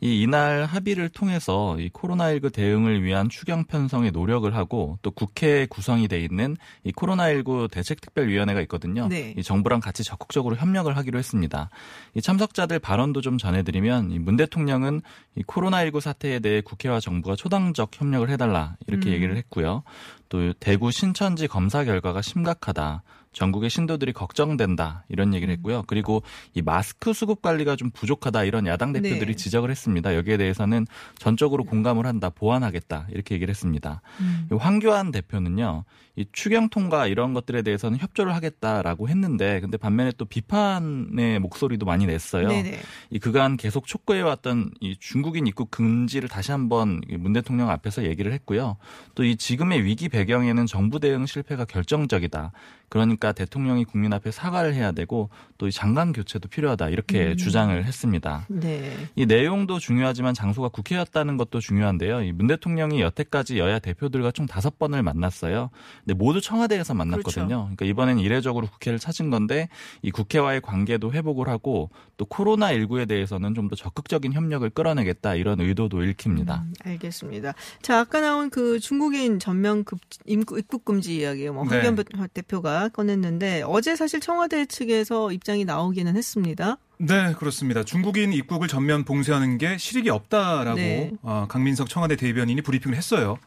이 0.00 0.20
이날 0.22 0.64
합의를 0.64 1.08
통해서 1.08 1.78
이 1.78 1.88
코로나19 1.90 2.52
대응을 2.52 3.02
위한 3.04 3.28
추경 3.28 3.64
편성에 3.64 4.10
노력을 4.10 4.52
하고 4.54 4.98
또 5.02 5.10
국회에 5.10 5.66
구성이 5.66 6.08
돼 6.08 6.20
있는 6.20 6.56
이 6.82 6.92
코로나19 6.92 7.70
대책특별위원회가 7.70 8.60
있거든요. 8.62 9.08
네. 9.08 9.34
이 9.38 9.42
정부랑 9.42 9.80
같이 9.80 10.02
적극적으로 10.02 10.56
협력을 10.56 10.94
하기로 10.94 11.18
했습니다. 11.18 11.70
이 12.14 12.20
참석자들 12.20 12.78
발언도 12.80 13.20
좀 13.20 13.38
전해드리면 13.38 14.10
이 14.10 14.18
문 14.24 14.36
대통령은 14.36 15.02
이 15.36 15.42
코로나19 15.42 16.00
사태에 16.00 16.38
대해 16.40 16.60
국회와 16.60 16.98
정부가 17.00 17.36
초당적 17.36 17.90
협력을 18.00 18.28
해달라 18.30 18.76
이렇게 18.86 19.10
음. 19.10 19.12
얘기를 19.14 19.36
했고요. 19.36 19.82
또 20.28 20.52
대구 20.54 20.90
신천지 20.90 21.46
검사 21.46 21.84
결과가 21.84 22.22
심각하다. 22.22 23.02
전국의 23.34 23.68
신도들이 23.68 24.14
걱정된다 24.14 25.04
이런 25.08 25.34
얘기를 25.34 25.52
했고요. 25.54 25.84
그리고 25.86 26.22
이 26.54 26.62
마스크 26.62 27.12
수급 27.12 27.42
관리가 27.42 27.76
좀 27.76 27.90
부족하다 27.90 28.44
이런 28.44 28.66
야당 28.66 28.92
대표들이 28.92 29.26
네. 29.26 29.36
지적을 29.36 29.70
했습니다. 29.70 30.14
여기에 30.14 30.38
대해서는 30.38 30.86
전적으로 31.18 31.64
공감을 31.64 32.06
한다, 32.06 32.30
보완하겠다 32.30 33.08
이렇게 33.10 33.34
얘기를 33.34 33.50
했습니다. 33.50 34.00
음. 34.20 34.48
이 34.50 34.54
황교안 34.54 35.10
대표는요, 35.10 35.84
이 36.16 36.24
추경 36.32 36.68
통과 36.68 37.06
이런 37.06 37.34
것들에 37.34 37.62
대해서는 37.62 37.98
협조를 37.98 38.34
하겠다라고 38.34 39.08
했는데, 39.08 39.60
근데 39.60 39.76
반면에 39.76 40.12
또 40.16 40.24
비판의 40.24 41.40
목소리도 41.40 41.86
많이 41.86 42.06
냈어요. 42.06 42.48
네네. 42.48 42.78
이 43.10 43.18
그간 43.18 43.56
계속 43.56 43.86
촉구해 43.86 44.20
왔던 44.20 44.70
이 44.80 44.96
중국인 44.98 45.46
입국 45.46 45.70
금지를 45.70 46.28
다시 46.28 46.52
한번 46.52 47.00
이문 47.08 47.32
대통령 47.32 47.68
앞에서 47.70 48.04
얘기를 48.04 48.32
했고요. 48.32 48.76
또 49.14 49.24
이 49.24 49.36
지금의 49.36 49.84
위기 49.84 50.08
배경에는 50.08 50.66
정부 50.66 51.00
대응 51.00 51.26
실패가 51.26 51.64
결정적이다. 51.64 52.52
그러니까 52.90 53.32
대통령이 53.32 53.84
국민 53.86 54.12
앞에 54.12 54.30
사과를 54.30 54.74
해야 54.74 54.92
되고 54.92 55.30
또 55.58 55.66
이 55.66 55.72
장관 55.72 56.12
교체도 56.12 56.48
필요하다 56.48 56.90
이렇게 56.90 57.32
음. 57.32 57.36
주장을 57.36 57.84
했습니다. 57.84 58.44
네. 58.50 58.92
이 59.16 59.24
내용도 59.26 59.78
중요하지만 59.78 60.34
장소가 60.34 60.68
국회였다는 60.68 61.36
것도 61.38 61.58
중요한데요. 61.60 62.22
이 62.22 62.32
문 62.32 62.46
대통령이 62.46 63.00
여태까지 63.00 63.58
여야 63.58 63.78
대표들과 63.78 64.30
총 64.32 64.44
다섯 64.46 64.78
번을 64.78 65.02
만났어요. 65.02 65.70
근데 66.04 66.14
모두 66.14 66.40
청와대에서 66.40 66.92
만났거든요. 66.94 67.46
그렇죠. 67.46 67.62
그러니까 67.62 67.84
이번엔 67.86 68.18
이례적으로 68.18 68.66
국회를 68.66 68.98
찾은 68.98 69.30
건데 69.30 69.68
이 70.02 70.10
국회와의 70.10 70.60
관계도 70.60 71.12
회복을 71.12 71.48
하고 71.48 71.90
또 72.16 72.24
코로나 72.26 72.72
19에 72.72 73.08
대해서는 73.08 73.54
좀 73.54 73.64
더 73.68 73.76
적극적인 73.76 74.34
협력을 74.34 74.68
끌어내겠다 74.68 75.34
이런 75.36 75.58
의도도 75.60 76.04
읽힙니다. 76.04 76.64
음, 76.66 76.74
알겠습니다. 76.84 77.54
자, 77.80 78.00
아까 78.00 78.20
나온 78.20 78.50
그 78.50 78.78
중국인 78.78 79.38
전면 79.38 79.84
급- 79.84 79.98
입국 80.26 80.58
입국 80.58 80.84
금지 80.84 81.16
이야기, 81.16 81.48
뭐 81.48 81.64
네. 81.64 81.80
황교안 81.80 82.28
대표가 82.34 82.90
꺼냈는데 82.90 83.62
어제 83.66 83.96
사실 83.96 84.20
청와대 84.20 84.66
측에서 84.66 85.32
입장이 85.32 85.64
나오기는 85.64 86.14
했습니다. 86.14 86.76
네, 86.98 87.32
그렇습니다. 87.38 87.82
중국인 87.84 88.32
입국을 88.34 88.68
전면 88.68 89.04
봉쇄하는 89.04 89.56
게 89.58 89.78
실익이 89.78 90.10
없다라고 90.10 90.76
네. 90.76 91.12
어, 91.22 91.46
강민석 91.48 91.88
청와대 91.88 92.16
대변인이 92.16 92.60
브리핑을 92.60 92.96
했어요. 92.96 93.38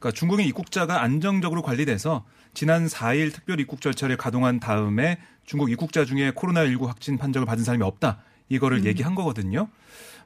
그러니까 0.00 0.18
중국인 0.18 0.46
입국자가 0.46 1.02
안정적으로 1.02 1.62
관리돼서 1.62 2.24
지난 2.54 2.86
4일 2.86 3.32
특별 3.32 3.60
입국 3.60 3.80
절차를 3.80 4.16
가동한 4.16 4.58
다음에 4.58 5.18
중국 5.44 5.70
입국자 5.70 6.04
중에 6.04 6.32
코로나19 6.32 6.86
확진 6.86 7.18
판정을 7.18 7.46
받은 7.46 7.62
사람이 7.62 7.84
없다. 7.84 8.22
이거를 8.48 8.84
얘기한 8.84 9.14
거거든요. 9.14 9.68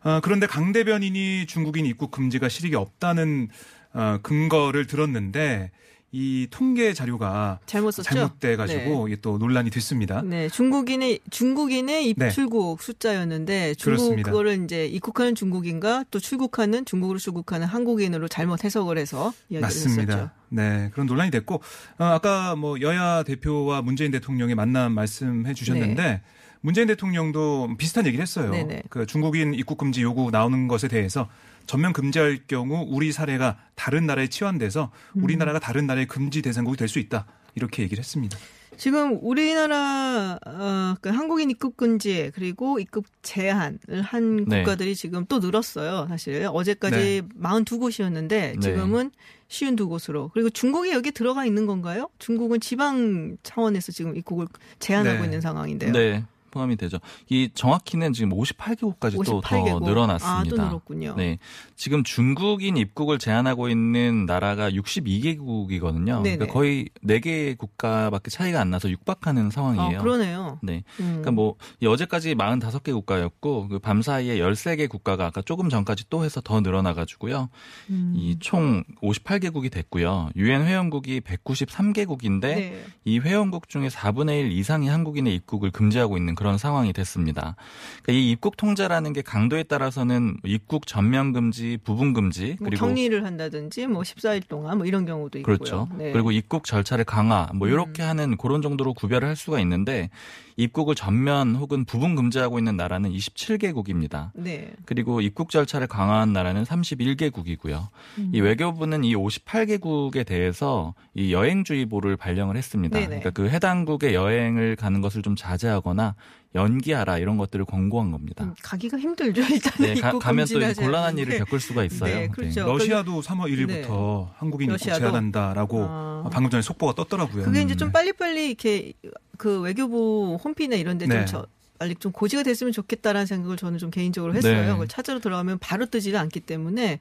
어, 0.02 0.20
그런데 0.22 0.46
강 0.46 0.72
대변인이 0.72 1.46
중국인 1.46 1.86
입국 1.86 2.10
금지가 2.10 2.48
실익이 2.48 2.76
없다는 2.76 3.48
어, 3.92 4.18
근거를 4.22 4.86
들었는데 4.86 5.72
이 6.16 6.46
통계 6.48 6.94
자료가 6.94 7.58
잘못 7.66 7.90
썼죠? 7.90 8.08
잘못돼 8.08 8.54
가지고 8.54 9.08
이게 9.08 9.16
또 9.20 9.36
논란이 9.36 9.70
됐습니다. 9.70 10.22
네, 10.22 10.48
중국인의 10.48 11.18
중국인의 11.28 12.14
네. 12.16 12.26
입출국 12.28 12.80
숫자였는데 12.80 13.74
중국 13.74 13.96
그렇습니다. 13.96 14.30
그거를 14.30 14.62
이제 14.62 14.86
입국하는 14.86 15.34
중국인과 15.34 16.04
또 16.12 16.20
출국하는 16.20 16.84
중국으로 16.84 17.18
출국하는 17.18 17.66
한국인으로 17.66 18.28
잘못 18.28 18.62
해석을 18.62 18.96
해서 18.96 19.34
이야기를 19.48 19.60
맞습니다. 19.62 20.14
했었죠. 20.14 20.30
네, 20.50 20.90
그런 20.92 21.08
논란이 21.08 21.32
됐고 21.32 21.56
어, 21.98 22.04
아까 22.04 22.54
뭐 22.54 22.80
여야 22.80 23.24
대표와 23.24 23.82
문재인 23.82 24.12
대통령의 24.12 24.54
만남 24.54 24.92
말씀해 24.92 25.52
주셨는데 25.52 26.22
문재인 26.60 26.86
대통령도 26.86 27.74
비슷한 27.76 28.06
얘기를 28.06 28.22
했어요. 28.22 28.52
네네. 28.52 28.84
그 28.88 29.04
중국인 29.04 29.52
입국 29.52 29.78
금지 29.78 30.00
요구 30.02 30.30
나오는 30.30 30.68
것에 30.68 30.86
대해서 30.86 31.28
전면 31.66 31.92
금지할 31.92 32.40
경우 32.46 32.86
우리 32.88 33.12
사례가 33.12 33.58
다른 33.74 34.06
나라에 34.06 34.28
치환돼서 34.28 34.90
음. 35.16 35.24
우리나라가 35.24 35.58
다른 35.58 35.86
나라의 35.86 36.06
금지 36.06 36.42
대상국이 36.42 36.76
될 36.76 36.88
수 36.88 36.98
있다. 36.98 37.26
이렇게 37.54 37.82
얘기를 37.82 38.02
했습니다. 38.02 38.36
지금 38.76 39.18
우리나라 39.22 40.38
어, 40.44 40.96
그 41.00 41.08
한국인 41.08 41.50
입국 41.50 41.76
금지 41.76 42.32
그리고 42.34 42.78
입국 42.80 43.06
제한을 43.22 44.02
한 44.02 44.44
네. 44.46 44.62
국가들이 44.62 44.96
지금 44.96 45.24
또 45.26 45.38
늘었어요. 45.38 46.06
사실 46.08 46.48
어제까지 46.52 47.22
42곳이었는데 47.40 48.28
네. 48.28 48.60
지금은 48.60 49.12
쉬운 49.48 49.76
두 49.76 49.88
곳으로 49.88 50.30
그리고 50.34 50.50
중국이 50.50 50.90
여기 50.90 51.12
들어가 51.12 51.46
있는 51.46 51.66
건가요? 51.66 52.08
중국은 52.18 52.60
지방 52.60 53.36
차원에서 53.44 53.92
지금 53.92 54.16
입국을 54.16 54.48
제한하고 54.80 55.18
네. 55.20 55.24
있는 55.24 55.40
상황인데요. 55.40 55.92
네. 55.92 56.24
포함이 56.54 56.76
되죠. 56.76 56.98
이 57.28 57.50
정확히는 57.52 58.12
지금 58.12 58.30
58개국까지 58.30 59.16
또더 59.24 59.40
58개국. 59.40 59.84
늘어났습니다. 59.84 60.38
아, 60.38 60.44
또 60.48 60.56
늘었군요. 60.56 61.14
네. 61.16 61.38
지금 61.76 62.02
중국인 62.04 62.76
입국을 62.76 63.18
제한하고 63.18 63.68
있는 63.68 64.24
나라가 64.26 64.70
62개국이거든요. 64.70 66.22
네네. 66.22 66.36
그러니까 66.36 66.46
거의 66.46 66.88
4개 67.04 67.56
국가밖에 67.58 68.30
차이가 68.30 68.60
안 68.60 68.70
나서 68.70 68.88
육박하는 68.90 69.50
상황이에요. 69.50 69.98
아, 69.98 70.02
그러네요. 70.02 70.58
네. 70.62 70.84
음. 71.00 71.20
그러니까 71.22 71.30
뭐이 71.32 71.86
어제까지 71.86 72.34
45개 72.34 72.92
국가였고 72.92 73.68
그 73.68 73.78
밤 73.84 74.00
사이에 74.00 74.38
13개 74.38 74.88
국가가 74.88 75.26
아까 75.26 75.42
조금 75.42 75.68
전까지 75.68 76.04
또 76.08 76.24
해서 76.24 76.40
더 76.40 76.60
늘어나 76.60 76.94
가지고요. 76.94 77.50
음. 77.90 78.14
이총 78.16 78.82
58개국이 79.02 79.70
됐고요. 79.70 80.30
유엔 80.36 80.62
회원국이 80.64 81.20
193개국인데 81.20 82.40
네. 82.40 82.84
이 83.04 83.18
회원국 83.18 83.68
중에 83.68 83.88
4분의 83.88 84.40
1 84.40 84.52
이상이 84.52 84.88
한국인의 84.88 85.34
입국을 85.34 85.70
금지하고 85.70 86.16
있는 86.16 86.34
그런 86.44 86.58
상황이 86.58 86.92
됐습니다. 86.92 87.56
그러니까 88.02 88.12
이 88.12 88.30
입국 88.30 88.58
통제라는 88.58 89.14
게 89.14 89.22
강도에 89.22 89.62
따라서는 89.62 90.36
입국 90.44 90.86
전면 90.86 91.32
금지, 91.32 91.78
부분 91.82 92.12
금지, 92.12 92.56
뭐 92.60 92.68
그리고 92.68 92.84
격리를 92.84 93.24
한다든지 93.24 93.86
뭐 93.86 94.02
14일 94.02 94.46
동안 94.46 94.76
뭐 94.76 94.86
이런 94.86 95.06
경우도 95.06 95.38
있고요. 95.38 95.56
그렇죠. 95.56 95.88
네. 95.96 96.12
그리고 96.12 96.32
입국 96.32 96.64
절차를 96.64 97.06
강화, 97.06 97.48
뭐 97.54 97.66
이렇게 97.68 98.02
음. 98.02 98.08
하는 98.08 98.36
그런 98.36 98.60
정도로 98.60 98.92
구별을 98.92 99.26
할 99.26 99.36
수가 99.36 99.58
있는데 99.60 100.10
입국을 100.56 100.94
전면 100.94 101.56
혹은 101.56 101.84
부분 101.84 102.14
금지하고 102.14 102.58
있는 102.58 102.76
나라는 102.76 103.10
27개국입니다. 103.10 104.30
네. 104.34 104.72
그리고 104.84 105.20
입국 105.20 105.50
절차를 105.50 105.86
강화한 105.86 106.32
나라는 106.32 106.64
31개국이고요. 106.64 107.88
음. 108.18 108.30
이 108.32 108.40
외교부는 108.40 109.04
이 109.04 109.14
58개국에 109.14 110.24
대해서 110.24 110.94
이 111.14 111.32
여행주의보를 111.32 112.16
발령을 112.16 112.56
했습니다. 112.56 112.94
네네. 112.94 113.06
그러니까 113.06 113.30
그 113.30 113.48
해당국에 113.48 114.14
여행을 114.14 114.76
가는 114.76 115.00
것을 115.00 115.22
좀 115.22 115.34
자제하거나 115.36 116.14
연기하라 116.54 117.18
이런 117.18 117.36
것들을 117.36 117.64
권고한 117.64 118.12
겁니다. 118.12 118.44
음, 118.44 118.54
가기가 118.62 118.98
힘들죠. 118.98 119.42
일단 119.42 119.72
네, 119.80 119.94
가, 119.94 120.18
가면 120.18 120.46
또 120.46 120.82
곤란한 120.82 121.18
일을. 121.18 121.38
겪을 121.38 121.58
수가 121.58 121.84
있어요. 121.84 122.14
네, 122.14 122.28
그렇죠. 122.28 122.64
러시아도 122.64 123.20
3월 123.22 123.50
1일부터 123.52 124.30
한국인 124.36 124.70
입국? 124.70 124.78
제한한다라고 124.78 125.86
아. 125.88 126.30
방금 126.32 126.50
전에 126.50 126.62
속보가 126.62 126.94
떴더라고요. 126.94 127.44
그게 127.44 127.62
이제 127.62 127.74
음. 127.74 127.76
좀 127.76 127.92
빨리빨리 127.92 128.48
이렇게 128.48 128.92
그 129.36 129.60
외교부 129.60 130.38
홈피나 130.42 130.76
이런 130.76 130.96
데좀 130.98 131.16
네. 131.16 131.24
저 131.24 131.46
빨리 131.78 131.94
좀 131.96 132.12
고지가 132.12 132.44
됐으면 132.44 132.72
좋겠다라는 132.72 133.26
생각을 133.26 133.56
저는 133.56 133.78
좀 133.78 133.90
개인적으로 133.90 134.34
했어요. 134.34 134.60
네. 134.60 134.68
그걸 134.68 134.86
찾으러 134.86 135.18
들어가면 135.18 135.58
바로 135.58 135.86
뜨지가 135.86 136.20
않기 136.20 136.40
때문에 136.40 137.00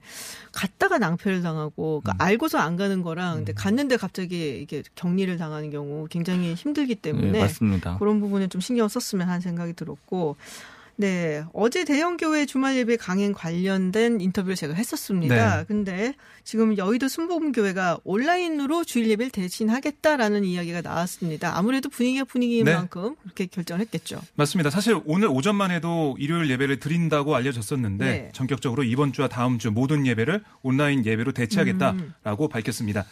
갔다가 0.52 0.98
낭패를 0.98 1.42
당하고 1.42 2.02
그러니까 2.02 2.14
음. 2.14 2.28
알고서 2.28 2.58
안 2.58 2.76
가는 2.76 3.02
거랑 3.04 3.38
근데 3.38 3.54
갔는데 3.54 3.98
갑자기 3.98 4.60
이게 4.60 4.84
격리를 4.96 5.38
당하는 5.38 5.70
경우 5.70 6.08
굉장히 6.10 6.54
힘들기 6.56 6.96
때문에 6.96 7.32
네, 7.32 7.40
맞습니다. 7.40 7.98
그런 8.00 8.20
부분에 8.20 8.48
좀 8.48 8.62
신경 8.62 8.88
썼으면 8.88 9.28
하는 9.28 9.42
생각이 9.42 9.74
들었고 9.74 10.36
네. 10.96 11.44
어제 11.54 11.86
대형교회 11.86 12.46
주말 12.46 12.78
예배 12.78 12.98
강행 12.98 13.34
관련된 13.34 14.22
인터뷰를 14.22 14.56
제가 14.56 14.74
했었습니다. 14.74 15.58
네. 15.58 15.66
근데 15.66 16.14
지금 16.44 16.78
여의도 16.78 17.08
순복음교회가 17.08 18.00
온라인으로 18.04 18.84
주일 18.84 19.10
예배를 19.10 19.32
대신하겠다라는 19.32 20.46
이야기가 20.46 20.82
나왔습니다. 20.82 21.58
아무래도 21.58 21.90
분위기가 21.90 22.26
분위기인 22.26 22.66
네. 22.66 22.74
만큼 22.74 23.16
그렇게 23.24 23.48
결정을 23.48 23.82
했겠죠. 23.82 24.22
맞습니다. 24.36 24.70
사실 24.70 25.00
오늘 25.06 25.28
오전만 25.30 25.72
해도 25.72 26.16
일요일 26.20 26.50
예배를 26.50 26.80
드린다고 26.80 27.36
알려졌었는데 27.36 28.06
네. 28.06 28.30
전격적으로 28.34 28.84
이번 28.84 29.14
주와 29.14 29.28
다음 29.28 29.58
주 29.58 29.72
모든 29.72 30.06
예배를 30.06 30.44
온라인 30.62 31.06
예배로 31.06 31.32
대체하겠다라고 31.32 32.48
밝혔습니다. 32.50 33.06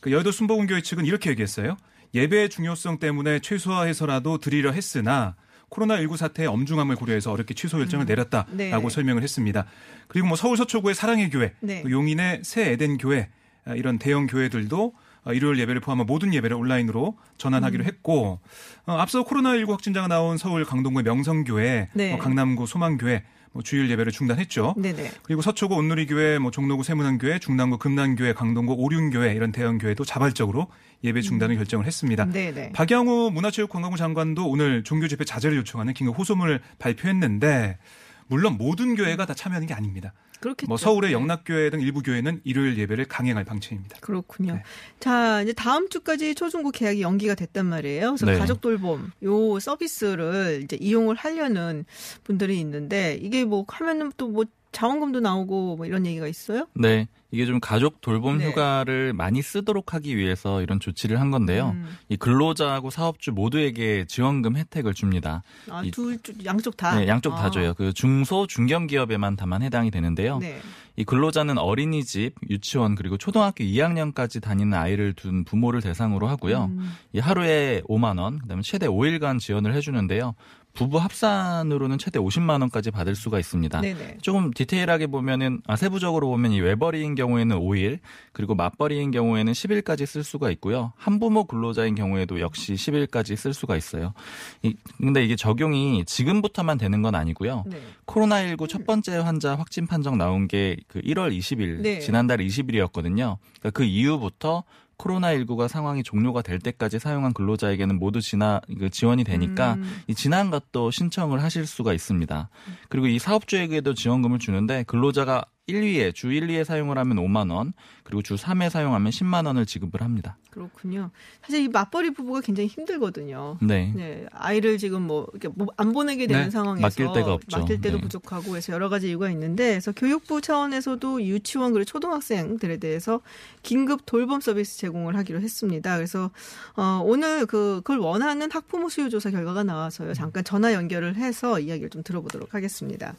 그 0.00 0.12
여의도 0.12 0.32
순복음교회 0.32 0.82
측은 0.82 1.04
이렇게 1.04 1.30
얘기했어요. 1.30 1.76
예배의 2.14 2.48
중요성 2.48 2.98
때문에 2.98 3.40
최소화해서라도 3.40 4.38
드리려 4.38 4.72
했으나 4.72 5.36
코로나19 5.70 6.16
사태의 6.16 6.48
엄중함을 6.48 6.96
고려해서 6.96 7.32
어렵게 7.32 7.54
취소 7.54 7.76
결정을 7.78 8.06
내렸다라고 8.06 8.56
네. 8.56 8.88
설명을 8.90 9.22
했습니다. 9.22 9.66
그리고 10.08 10.26
뭐 10.26 10.36
서울 10.36 10.56
서초구의 10.56 10.94
사랑의 10.94 11.30
교회, 11.30 11.52
네. 11.60 11.82
또 11.82 11.90
용인의 11.90 12.40
새 12.42 12.72
에덴 12.72 12.98
교회 12.98 13.28
아, 13.64 13.74
이런 13.74 13.98
대형 13.98 14.26
교회들도 14.26 14.94
어, 15.24 15.32
일요일 15.32 15.58
예배를 15.58 15.80
포함한 15.80 16.06
모든 16.06 16.32
예배를 16.32 16.56
온라인으로 16.56 17.18
전환하기로 17.36 17.84
음. 17.84 17.86
했고 17.86 18.40
어, 18.86 18.92
앞서 18.94 19.24
코로나19 19.24 19.68
확진자가 19.68 20.08
나온 20.08 20.38
서울 20.38 20.64
강동구의 20.64 21.04
명성교회, 21.04 21.88
네. 21.92 22.10
뭐 22.10 22.18
강남구 22.18 22.66
소망교회 22.66 23.12
뭐 23.18 23.37
주일 23.62 23.90
예배를 23.90 24.12
중단했죠. 24.12 24.74
네네. 24.76 25.10
그리고 25.22 25.42
서초구 25.42 25.74
온누리교회, 25.74 26.38
뭐 26.38 26.50
종로구 26.50 26.82
세문안교회, 26.82 27.38
중랑구 27.38 27.78
금난교회, 27.78 28.32
강동구 28.32 28.74
오륜교회 28.74 29.34
이런 29.34 29.52
대형 29.52 29.78
교회도 29.78 30.04
자발적으로 30.04 30.68
예배 31.04 31.22
중단을 31.22 31.56
결정을 31.56 31.86
했습니다. 31.86 32.24
음. 32.24 32.32
네네. 32.32 32.72
박양우 32.72 33.30
문화체육관광부 33.32 33.96
장관도 33.96 34.48
오늘 34.48 34.84
종교 34.84 35.08
집회 35.08 35.24
자제를 35.24 35.56
요청하는 35.58 35.94
긴급 35.94 36.18
호소문을 36.18 36.60
발표했는데 36.78 37.78
물론 38.26 38.56
모든 38.58 38.94
교회가 38.94 39.26
다 39.26 39.34
참여하는 39.34 39.66
게 39.66 39.74
아닙니다. 39.74 40.12
그렇겠죠. 40.40 40.68
뭐 40.68 40.76
서울의 40.76 41.10
네. 41.10 41.14
영락교회 41.14 41.70
등 41.70 41.80
일부 41.80 42.02
교회는 42.02 42.40
일요일 42.44 42.78
예배를 42.78 43.06
강행할 43.06 43.44
방침입니다. 43.44 43.98
그렇군요. 44.00 44.54
네. 44.54 44.62
자, 45.00 45.42
이제 45.42 45.52
다음 45.52 45.88
주까지 45.88 46.34
초중고 46.34 46.70
계약이 46.70 47.02
연기가 47.02 47.34
됐단 47.34 47.66
말이에요. 47.66 48.14
그래서 48.14 48.26
네. 48.26 48.38
가족 48.38 48.60
돌봄 48.60 49.10
요 49.24 49.58
서비스를 49.58 50.60
이제 50.64 50.76
이용을 50.80 51.16
하려는 51.16 51.84
분들이 52.24 52.58
있는데 52.60 53.18
이게 53.20 53.44
뭐 53.44 53.64
하면은 53.68 54.12
또 54.16 54.28
뭐 54.28 54.44
자원금도 54.78 55.18
나오고 55.18 55.76
뭐 55.76 55.86
이런 55.86 56.06
얘기가 56.06 56.28
있어요? 56.28 56.66
네. 56.74 57.08
이게 57.32 57.44
좀 57.46 57.58
가족 57.60 58.00
돌봄 58.00 58.38
네. 58.38 58.46
휴가를 58.46 59.12
많이 59.12 59.42
쓰도록 59.42 59.92
하기 59.92 60.16
위해서 60.16 60.62
이런 60.62 60.78
조치를 60.78 61.20
한 61.20 61.30
건데요. 61.32 61.70
음. 61.74 61.88
이 62.08 62.16
근로자하고 62.16 62.88
사업주 62.90 63.32
모두에게 63.32 64.04
지원금 64.06 64.56
혜택을 64.56 64.94
줍니다. 64.94 65.42
아, 65.68 65.82
이- 65.84 65.90
둘 65.90 66.16
쪽- 66.20 66.42
양쪽 66.46 66.76
다. 66.76 66.96
네, 66.96 67.08
양쪽 67.08 67.34
아. 67.34 67.36
다 67.42 67.50
줘요. 67.50 67.74
그 67.74 67.92
중소 67.92 68.46
중견 68.46 68.86
기업에만 68.86 69.34
다만 69.36 69.62
해당이 69.62 69.90
되는데요. 69.90 70.38
네. 70.38 70.58
이 70.96 71.04
근로자는 71.04 71.58
어린이집, 71.58 72.34
유치원 72.48 72.94
그리고 72.94 73.18
초등학교 73.18 73.62
2학년까지 73.62 74.40
다니는 74.42 74.74
아이를 74.76 75.12
둔 75.12 75.44
부모를 75.44 75.80
대상으로 75.82 76.26
하고요. 76.28 76.64
음. 76.72 76.92
이 77.12 77.18
하루에 77.18 77.82
5만 77.88 78.18
원, 78.18 78.38
그 78.38 78.48
다음에 78.48 78.62
최대 78.62 78.86
5일간 78.86 79.38
지원을 79.38 79.74
해주는데요. 79.74 80.34
부부 80.78 80.98
합산으로는 80.98 81.98
최대 81.98 82.18
50만 82.18 82.60
원까지 82.60 82.90
받을 82.90 83.14
수가 83.14 83.38
있습니다. 83.38 83.80
네네. 83.80 84.18
조금 84.22 84.52
디테일하게 84.52 85.08
보면은 85.08 85.60
아 85.66 85.76
세부적으로 85.76 86.28
보면 86.28 86.52
이 86.52 86.60
외벌이인 86.60 87.14
경우에는 87.14 87.58
5일 87.58 87.98
그리고 88.32 88.54
맞벌이인 88.54 89.10
경우에는 89.10 89.52
10일까지 89.52 90.06
쓸 90.06 90.22
수가 90.22 90.50
있고요. 90.52 90.92
한부모 90.96 91.44
근로자인 91.44 91.94
경우에도 91.94 92.40
역시 92.40 92.74
10일까지 92.74 93.36
쓸 93.36 93.52
수가 93.52 93.76
있어요. 93.76 94.14
이, 94.62 94.74
근데 94.98 95.24
이게 95.24 95.36
적용이 95.36 96.04
지금부터만 96.06 96.78
되는 96.78 97.02
건 97.02 97.14
아니고요. 97.14 97.64
네. 97.66 97.80
코로나19 98.06 98.68
첫 98.68 98.86
번째 98.86 99.16
환자 99.18 99.56
확진 99.56 99.86
판정 99.86 100.16
나온 100.16 100.48
게 100.48 100.76
그 100.86 101.00
1월 101.00 101.36
20일 101.36 101.80
네. 101.80 101.98
지난달 102.00 102.38
20일이었거든요. 102.38 103.36
그러니까 103.60 103.70
그 103.72 103.84
이후부터 103.84 104.64
코로나19가 104.98 105.68
상황이 105.68 106.02
종료가 106.02 106.42
될 106.42 106.58
때까지 106.58 106.98
사용한 106.98 107.32
근로자에게는 107.32 107.98
모두 107.98 108.20
지나 108.20 108.60
그 108.78 108.90
지원이 108.90 109.24
되니까 109.24 109.74
음. 109.74 110.02
이 110.06 110.14
지난 110.14 110.50
것도 110.50 110.90
신청을 110.90 111.42
하실 111.42 111.66
수가 111.66 111.92
있습니다. 111.92 112.50
그리고 112.88 113.06
이 113.06 113.18
사업주에게도 113.18 113.94
지원금을 113.94 114.38
주는데 114.38 114.84
근로자가 114.84 115.44
1, 115.68 115.82
2회 115.82 116.14
주 116.14 116.32
1, 116.32 116.46
2회 116.48 116.64
사용을 116.64 116.98
하면 116.98 117.18
5만 117.18 117.52
원, 117.52 117.74
그리고 118.02 118.22
주 118.22 118.34
3회 118.34 118.70
사용하면 118.70 119.12
10만 119.12 119.46
원을 119.46 119.66
지급을 119.66 120.00
합니다. 120.00 120.38
그렇군요. 120.50 121.10
사실 121.42 121.62
이 121.62 121.68
맞벌이 121.68 122.10
부부가 122.10 122.40
굉장히 122.40 122.68
힘들거든요. 122.68 123.58
네. 123.60 123.92
네, 123.94 124.26
아이를 124.32 124.78
지금 124.78 125.02
뭐 125.02 125.28
이렇게 125.32 125.48
뭐안 125.48 125.92
보내게 125.92 126.26
되는 126.26 126.44
네, 126.44 126.50
상황에서 126.50 126.82
맡길 126.82 127.12
데가 127.14 127.34
없죠. 127.34 127.58
맡길 127.58 127.80
때도 127.82 127.98
네. 127.98 128.02
부족하고 128.02 128.56
해서 128.56 128.72
여러 128.72 128.88
가지 128.88 129.08
이유가 129.08 129.30
있는데 129.30 129.72
그래서 129.72 129.92
교육부 129.92 130.40
차원에서도 130.40 131.22
유치원 131.22 131.74
그리고 131.74 131.84
초등학생들에 131.84 132.78
대해서 132.78 133.20
긴급 133.62 134.06
돌봄 134.06 134.40
서비스 134.40 134.78
제공을 134.78 135.16
하기로 135.16 135.40
했습니다. 135.40 135.96
그래서 135.96 136.30
어, 136.76 137.02
오늘 137.04 137.46
그 137.46 137.82
그걸 137.84 137.98
원하는 137.98 138.50
학부모 138.50 138.88
수요 138.88 139.10
조사 139.10 139.30
결과가 139.30 139.64
나와서요. 139.64 140.14
잠깐 140.14 140.44
전화 140.44 140.72
연결을 140.72 141.16
해서 141.16 141.60
이야기를 141.60 141.90
좀 141.90 142.02
들어보도록 142.02 142.54
하겠습니다. 142.54 143.14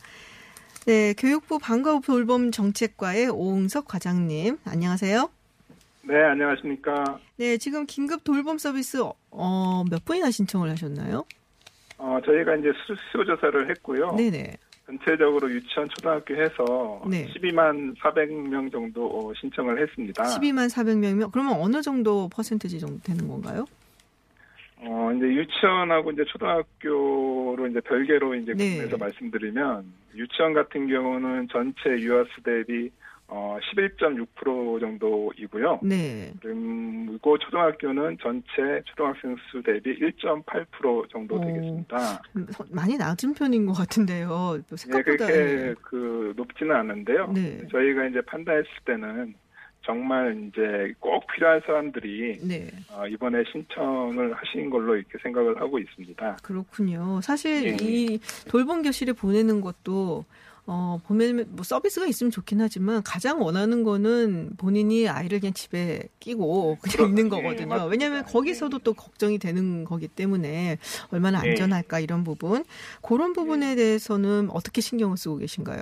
네, 0.85 1.13
교육부 1.13 1.59
방과 1.59 1.93
후 1.93 2.01
돌봄 2.01 2.51
정책과의 2.51 3.29
오응석 3.29 3.87
과장님, 3.87 4.57
안녕하세요. 4.65 5.29
네, 6.03 6.23
안녕하십니까. 6.23 7.19
네, 7.37 7.57
지금 7.57 7.85
긴급 7.85 8.23
돌봄 8.23 8.57
서비스 8.57 8.97
어, 9.31 9.83
몇 9.89 10.03
분이나 10.05 10.31
신청을 10.31 10.69
하셨나요? 10.71 11.25
어, 11.97 12.19
저희가 12.25 12.55
이제 12.55 12.71
수, 12.85 12.95
수요조사를 13.11 13.69
했고요. 13.69 14.13
네네. 14.15 14.55
전체적으로 14.87 15.51
유치원, 15.51 15.87
초등학교 15.89 16.35
해서 16.35 17.03
네. 17.07 17.27
12만 17.27 17.95
400명 17.99 18.71
정도 18.71 19.05
어, 19.05 19.33
신청을 19.39 19.79
했습니다. 19.83 20.23
12만 20.23 20.71
400명이면 20.71 21.31
그러면 21.31 21.57
어느 21.61 21.83
정도 21.83 22.27
퍼센트지 22.29 22.79
정도 22.79 22.99
되는 23.03 23.27
건가요? 23.27 23.65
어, 24.81 25.11
이제 25.15 25.25
유치원하고 25.25 26.11
이제 26.11 26.23
초등학교로 26.25 27.67
이제 27.69 27.81
별개로 27.81 28.35
이제 28.35 28.53
네. 28.53 28.69
구분해서 28.75 28.97
말씀드리면 28.97 29.85
유치원 30.15 30.53
같은 30.53 30.87
경우는 30.87 31.47
전체 31.51 31.89
유아수 31.99 32.29
대비 32.43 32.89
어, 33.31 33.59
11.6% 33.75 34.79
정도이고요. 34.79 35.81
네. 35.83 36.33
그리고 36.41 37.37
초등학교는 37.37 38.17
전체 38.21 38.81
초등학생 38.85 39.35
수 39.51 39.61
대비 39.61 39.99
1.8% 39.99 41.09
정도 41.11 41.35
오. 41.35 41.41
되겠습니다. 41.45 42.21
음, 42.35 42.47
서- 42.49 42.65
많이 42.71 42.97
낮은 42.97 43.35
편인 43.35 43.67
것 43.67 43.73
같은데요. 43.73 44.27
또 44.67 44.71
예, 44.71 44.75
생각보다 44.75 45.27
그렇게 45.27 45.75
그 45.83 46.33
높지는 46.35 46.75
않은데요. 46.75 47.31
네. 47.35 47.59
저희가 47.69 48.07
이제 48.07 48.19
판단했을 48.21 48.69
때는 48.85 49.35
정말 49.93 50.37
이제 50.47 50.93
꼭 50.99 51.25
필요한 51.33 51.59
사람들이 51.65 52.37
네. 52.43 52.67
어, 52.91 53.07
이번에 53.07 53.43
신청을 53.51 54.35
하신 54.35 54.69
걸로 54.69 54.95
이렇게 54.95 55.17
생각을 55.23 55.59
하고 55.59 55.79
있습니다. 55.79 56.37
그렇군요. 56.43 57.19
사실 57.23 57.75
네. 57.75 57.77
이 57.81 58.19
돌봄 58.47 58.83
교실에 58.83 59.13
보내는 59.13 59.61
것도 59.61 60.25
어, 60.67 60.99
보면 61.07 61.45
뭐 61.55 61.63
서비스가 61.63 62.05
있으면 62.05 62.29
좋긴 62.29 62.61
하지만 62.61 63.01
가장 63.01 63.41
원하는 63.41 63.83
거는 63.83 64.51
본인이 64.59 65.09
아이를 65.09 65.39
그냥 65.39 65.53
집에 65.55 66.03
끼고 66.19 66.77
그냥 66.79 66.95
그렇- 66.95 67.07
있는 67.07 67.25
예, 67.25 67.29
거거든요. 67.29 67.85
왜냐하면 67.89 68.23
거기서도 68.25 68.77
네. 68.77 68.83
또 68.83 68.93
걱정이 68.93 69.39
되는 69.39 69.85
거기 69.85 70.07
때문에 70.07 70.77
얼마나 71.11 71.41
네. 71.41 71.49
안전할까 71.49 71.99
이런 72.01 72.23
부분. 72.23 72.63
그런 73.01 73.33
부분에 73.33 73.73
대해서는 73.75 74.49
어떻게 74.51 74.81
신경을 74.81 75.17
쓰고 75.17 75.37
계신가요? 75.37 75.81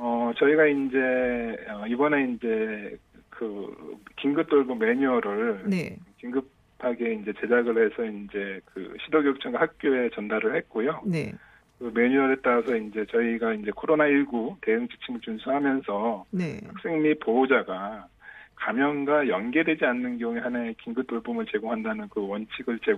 어, 0.00 0.32
저희가 0.36 0.66
이제 0.66 1.56
어, 1.70 1.86
이번에 1.88 2.32
이제 2.32 2.96
그 3.30 3.98
긴급 4.16 4.48
돌봄 4.48 4.78
매뉴얼을 4.78 5.64
네. 5.68 5.96
긴급하게 6.18 7.14
이제 7.14 7.32
제작을 7.40 7.84
해서 7.84 8.04
이제 8.04 8.60
그 8.66 8.96
시도교육청과 9.04 9.60
학교에 9.60 10.10
전달을 10.10 10.54
했고요. 10.56 11.02
네. 11.04 11.32
그 11.80 11.90
매뉴얼에 11.92 12.36
따라서 12.42 12.76
이제 12.76 13.04
저희가 13.10 13.54
이제 13.54 13.70
코로나19 13.72 14.56
대응 14.60 14.86
지침을 14.88 15.20
준수하면서 15.20 16.26
네. 16.30 16.60
학생 16.66 17.02
및 17.02 17.18
보호자가 17.20 18.06
감염과 18.54 19.28
연계되지 19.28 19.84
않는 19.84 20.18
경우에 20.18 20.40
하나의 20.40 20.74
긴급 20.74 21.06
돌봄을 21.08 21.46
제공한다는 21.46 22.08
그 22.08 22.24
원칙을 22.26 22.78
제, 22.84 22.94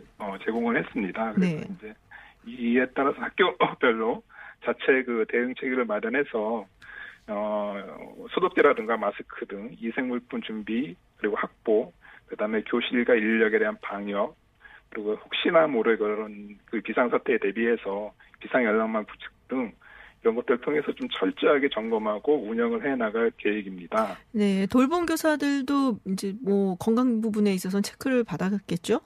공을 0.50 0.78
했습니다. 0.78 1.32
그래서 1.32 1.56
네. 1.56 1.64
이제 1.76 1.94
이에 2.46 2.86
따라서 2.94 3.20
학교별로 3.20 4.22
자체 4.64 5.02
그 5.04 5.24
대응 5.28 5.54
체계를 5.54 5.84
마련해서 5.84 6.66
어, 7.30 7.76
소독제라든가 8.30 8.96
마스크 8.96 9.46
등 9.46 9.70
이생물품 9.80 10.42
준비 10.42 10.96
그리고 11.16 11.36
확보 11.36 11.92
그다음에 12.26 12.62
교실과 12.62 13.14
인력에 13.14 13.58
대한 13.58 13.76
방역 13.80 14.36
그리고 14.90 15.14
혹시나 15.14 15.66
모를 15.66 15.96
그런 15.96 16.58
그 16.66 16.80
비상 16.80 17.08
사태에 17.10 17.38
대비해서 17.38 18.12
비상 18.40 18.64
연락망 18.64 19.04
구축 19.04 19.48
등 19.48 19.72
이런 20.22 20.34
것들을 20.34 20.60
통해서 20.60 20.92
좀 20.92 21.08
철저하게 21.08 21.68
점검하고 21.72 22.42
운영을 22.46 22.84
해 22.86 22.94
나갈 22.94 23.30
계획입니다. 23.38 24.18
네. 24.32 24.66
돌봄 24.66 25.06
교사들도 25.06 26.00
이제 26.08 26.34
뭐 26.42 26.76
건강 26.76 27.20
부분에 27.20 27.52
있어서는 27.54 27.82
체크를 27.82 28.24
받았겠죠? 28.24 29.00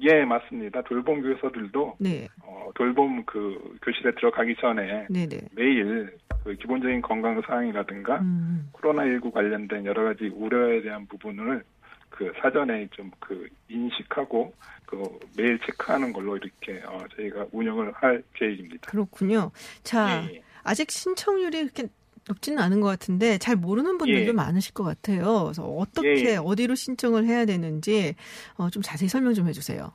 예, 0.00 0.24
맞습니다. 0.24 0.82
돌봄 0.82 1.22
교사들도 1.22 1.96
네. 1.98 2.28
어, 2.42 2.70
돌봄 2.74 3.24
그 3.24 3.76
교실에 3.82 4.12
들어가기 4.14 4.56
전에 4.60 5.06
네네. 5.08 5.40
매일 5.52 6.16
그 6.42 6.54
기본적인 6.54 7.02
건강 7.02 7.40
사항이라든가 7.42 8.20
음. 8.20 8.70
코로나19 8.72 9.32
관련된 9.32 9.84
여러 9.86 10.04
가지 10.04 10.26
우려에 10.26 10.82
대한 10.82 11.06
부분을 11.06 11.62
그 12.10 12.32
사전에 12.40 12.88
좀 12.92 13.10
그 13.26 13.48
인식하고 13.68 14.52
그 14.86 15.02
매일 15.36 15.58
체크하는 15.60 16.12
걸로 16.12 16.36
이렇게 16.36 16.82
어, 16.86 17.04
저희가 17.16 17.46
운영을 17.52 17.92
할 17.92 18.22
계획입니다. 18.34 18.90
그렇군요. 18.90 19.50
자, 19.82 20.24
예, 20.28 20.36
예. 20.36 20.42
아직 20.62 20.90
신청률이 20.90 21.62
그렇게 21.68 21.88
높지는 22.28 22.58
않은 22.62 22.80
것 22.80 22.88
같은데 22.88 23.38
잘 23.38 23.56
모르는 23.56 23.98
분들도 23.98 24.28
예. 24.28 24.32
많으실 24.32 24.74
것 24.74 24.84
같아요. 24.84 25.44
그래서 25.44 25.64
어떻게 25.64 26.32
예. 26.32 26.36
어디로 26.36 26.74
신청을 26.74 27.26
해야 27.26 27.44
되는지 27.44 28.14
어, 28.56 28.70
좀 28.70 28.82
자세히 28.82 29.08
설명 29.08 29.34
좀 29.34 29.46
해주세요. 29.46 29.92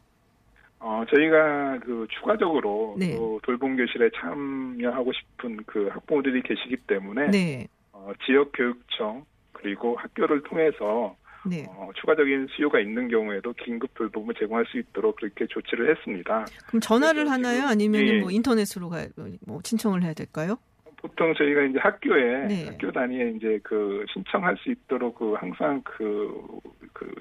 어, 0.80 1.04
저희가 1.10 1.80
그 1.80 2.08
추가적으로 2.10 2.96
네. 2.98 3.16
또 3.16 3.40
돌봄 3.44 3.76
교실에 3.76 4.10
참여하고 4.16 5.12
싶은 5.12 5.58
그 5.66 5.90
학부모들이 5.92 6.42
계시기 6.44 6.78
때문에 6.88 7.32
네, 7.32 7.68
어, 7.92 8.12
지역 8.26 8.52
교육청 8.54 9.26
그리고 9.52 9.98
학교를 9.98 10.42
통해서 10.44 11.16
네. 11.46 11.66
어, 11.70 11.90
추가적인 12.00 12.48
수요가 12.52 12.80
있는 12.80 13.10
경우에도 13.10 13.54
긴급 13.54 13.94
돌봄을 13.96 14.36
제공할 14.40 14.66
수 14.68 14.78
있도록 14.78 15.18
그렇게 15.18 15.48
조치를 15.48 15.96
했습니다. 15.96 16.46
그럼 16.68 16.82
전화를 16.82 17.30
하나요? 17.30 17.64
아니면 17.68 18.08
예. 18.08 18.20
뭐 18.20 18.32
인터넷으로 18.32 18.90
가, 18.90 19.06
뭐 19.46 19.60
신청을 19.64 20.04
해야 20.04 20.14
될까요? 20.14 20.58
보통 21.02 21.34
저희가 21.34 21.64
이제 21.64 21.80
학교에 21.80 22.48
네. 22.48 22.66
학교 22.66 22.92
단위에 22.92 23.32
이제 23.32 23.60
그 23.64 24.06
신청할 24.14 24.58
수 24.58 24.70
있도록 24.72 25.16
그 25.16 25.34
항상 25.34 25.82
그, 25.84 26.60
그 26.94 27.16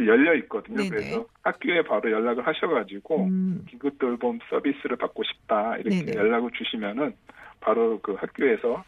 열려 0.00 0.34
있거든요. 0.34 0.78
네네. 0.78 0.88
그래서 0.90 1.26
학교에 1.42 1.82
바로 1.82 2.10
연락을 2.10 2.46
하셔가지고 2.46 3.24
음, 3.24 3.64
긴급 3.68 3.98
돌봄 3.98 4.38
서비스를 4.50 4.96
받고 4.96 5.22
싶다 5.24 5.76
이렇게 5.78 6.04
네네. 6.04 6.16
연락을 6.18 6.50
주시면은 6.52 7.14
바로 7.60 7.98
그 8.00 8.14
학교에서 8.14 8.84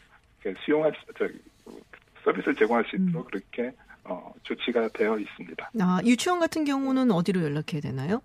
수용할 0.64 0.92
수, 0.92 1.12
저, 1.18 1.28
서비스를 2.24 2.54
제공할 2.56 2.84
수 2.84 2.96
있도록 2.96 3.30
그렇게 3.30 3.72
어, 4.04 4.32
조치가 4.42 4.88
되어 4.88 5.18
있습니다. 5.18 5.70
아, 5.80 6.00
유치원 6.04 6.40
같은 6.40 6.64
경우는 6.64 7.10
어디로 7.10 7.42
연락해야 7.42 7.80
되나요? 7.82 8.20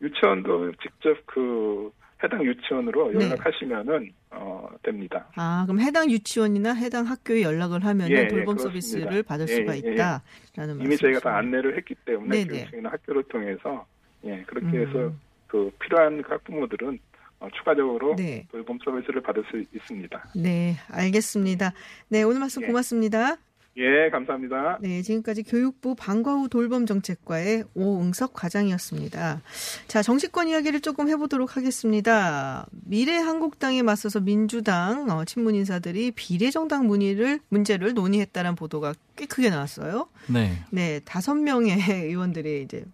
유치원도 0.00 0.72
직접 0.82 1.16
그 1.26 1.90
해당 2.22 2.44
유치원으로 2.44 3.12
네. 3.12 3.26
연락하시면은 3.26 4.12
어, 4.30 4.68
됩니다. 4.82 5.26
아, 5.36 5.64
그럼 5.66 5.80
해당 5.80 6.10
유치원이나 6.10 6.74
해당 6.74 7.06
학교에 7.06 7.42
연락을 7.42 7.84
하면 7.84 8.10
예, 8.10 8.14
예, 8.14 8.28
돌봄 8.28 8.56
그렇습니다. 8.56 8.68
서비스를 8.68 9.22
받을 9.22 9.48
예, 9.48 9.54
수가 9.54 9.76
예, 9.76 9.82
예. 9.84 9.92
있다라는 9.92 10.80
이미 10.80 10.96
저희가 10.96 11.20
다 11.20 11.30
말씀이시네요. 11.30 11.34
안내를 11.34 11.76
했기 11.76 11.94
때문에 12.04 12.44
네네. 12.44 12.46
교육청이나 12.48 12.90
학교를 12.90 13.22
통해서 13.24 13.86
예 14.24 14.42
그렇게 14.46 14.66
음. 14.66 14.88
해서 14.88 15.12
그 15.46 15.70
필요한 15.80 16.22
그 16.22 16.32
학부모들은 16.32 16.98
어, 17.40 17.48
추가적으로 17.56 18.16
네. 18.16 18.46
돌봄 18.50 18.78
서비스를 18.84 19.20
받을 19.22 19.44
수 19.50 19.62
있습니다. 19.72 20.30
네, 20.34 20.74
알겠습니다. 20.90 21.72
네, 22.08 22.22
오늘 22.24 22.40
말씀 22.40 22.62
예. 22.62 22.66
고맙습니다. 22.66 23.36
예, 23.80 24.10
감사합니다. 24.10 24.78
네, 24.80 25.02
지금까지 25.02 25.44
교육부 25.44 25.94
방과후 25.94 26.48
돌봄 26.48 26.84
정책과의 26.84 27.62
오응석 27.74 28.32
과장이었습니다. 28.34 29.40
자, 29.86 30.02
정치권 30.02 30.48
이야기를 30.48 30.80
조금 30.80 31.08
해보도록 31.08 31.56
하겠습니다. 31.56 32.66
미래한국당에 32.72 33.82
맞서서 33.82 34.18
민주당 34.18 35.08
어, 35.10 35.24
친문 35.24 35.54
인사들이 35.54 36.10
비례정당 36.10 36.88
문의를 36.88 37.38
문제를 37.50 37.94
논의했다는 37.94 38.56
보도가 38.56 38.94
꽤 39.14 39.26
크게 39.26 39.48
나왔어요. 39.48 40.08
네. 40.26 40.58
네, 40.70 40.98
다섯 41.04 41.34
명의 41.36 41.76
의원들이 41.88 42.62
이제 42.62 42.84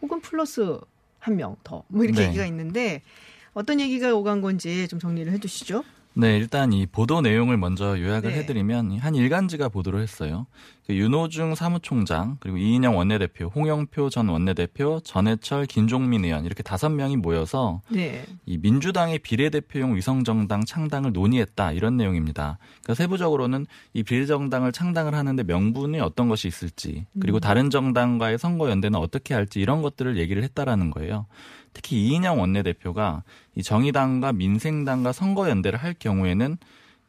혹은 0.00 0.20
플러스 0.20 0.78
한 1.18 1.36
명 1.36 1.56
더 1.62 1.84
뭐 1.88 2.04
이렇게 2.04 2.22
네. 2.22 2.28
얘기가 2.28 2.46
있는데 2.46 3.02
어떤 3.52 3.80
얘기가 3.80 4.14
오간 4.14 4.40
건지 4.40 4.88
좀 4.88 4.98
정리를 4.98 5.30
해주시죠. 5.30 5.84
네, 6.14 6.36
일단 6.36 6.72
이 6.72 6.84
보도 6.86 7.22
내용을 7.22 7.56
먼저 7.56 7.98
요약을 7.98 8.32
네. 8.32 8.38
해드리면 8.38 8.98
한 8.98 9.14
일간지가 9.14 9.70
보도를 9.70 10.02
했어요. 10.02 10.46
그 10.86 10.94
윤호중 10.94 11.54
사무총장 11.54 12.36
그리고 12.40 12.58
이인영 12.58 12.96
원내대표, 12.96 13.46
홍영표 13.46 14.10
전 14.10 14.28
원내대표, 14.28 15.00
전해철, 15.04 15.66
김종민 15.66 16.24
의원 16.24 16.44
이렇게 16.44 16.62
다섯 16.62 16.90
명이 16.90 17.16
모여서 17.16 17.80
네, 17.88 18.26
이 18.44 18.58
민주당의 18.58 19.20
비례대표용 19.20 19.96
위성정당 19.96 20.64
창당을 20.64 21.12
논의했다 21.12 21.72
이런 21.72 21.96
내용입니다. 21.96 22.58
그러니까 22.82 22.94
세부적으로는 22.94 23.66
이 23.94 24.02
비례정당을 24.02 24.72
창당을 24.72 25.14
하는데 25.14 25.42
명분이 25.42 26.00
어떤 26.00 26.28
것이 26.28 26.48
있을지 26.48 27.06
그리고 27.20 27.40
다른 27.40 27.70
정당과의 27.70 28.38
선거 28.38 28.68
연대는 28.68 28.98
어떻게 28.98 29.34
할지 29.34 29.60
이런 29.60 29.82
것들을 29.82 30.18
얘기를 30.18 30.42
했다라는 30.42 30.90
거예요. 30.90 31.26
특히 31.72 32.08
이인영 32.08 32.40
원내대표가 32.40 33.22
이 33.54 33.62
정의당과 33.62 34.32
민생당과 34.32 35.12
선거 35.12 35.48
연대를 35.48 35.78
할 35.78 35.94
경우에는 35.94 36.58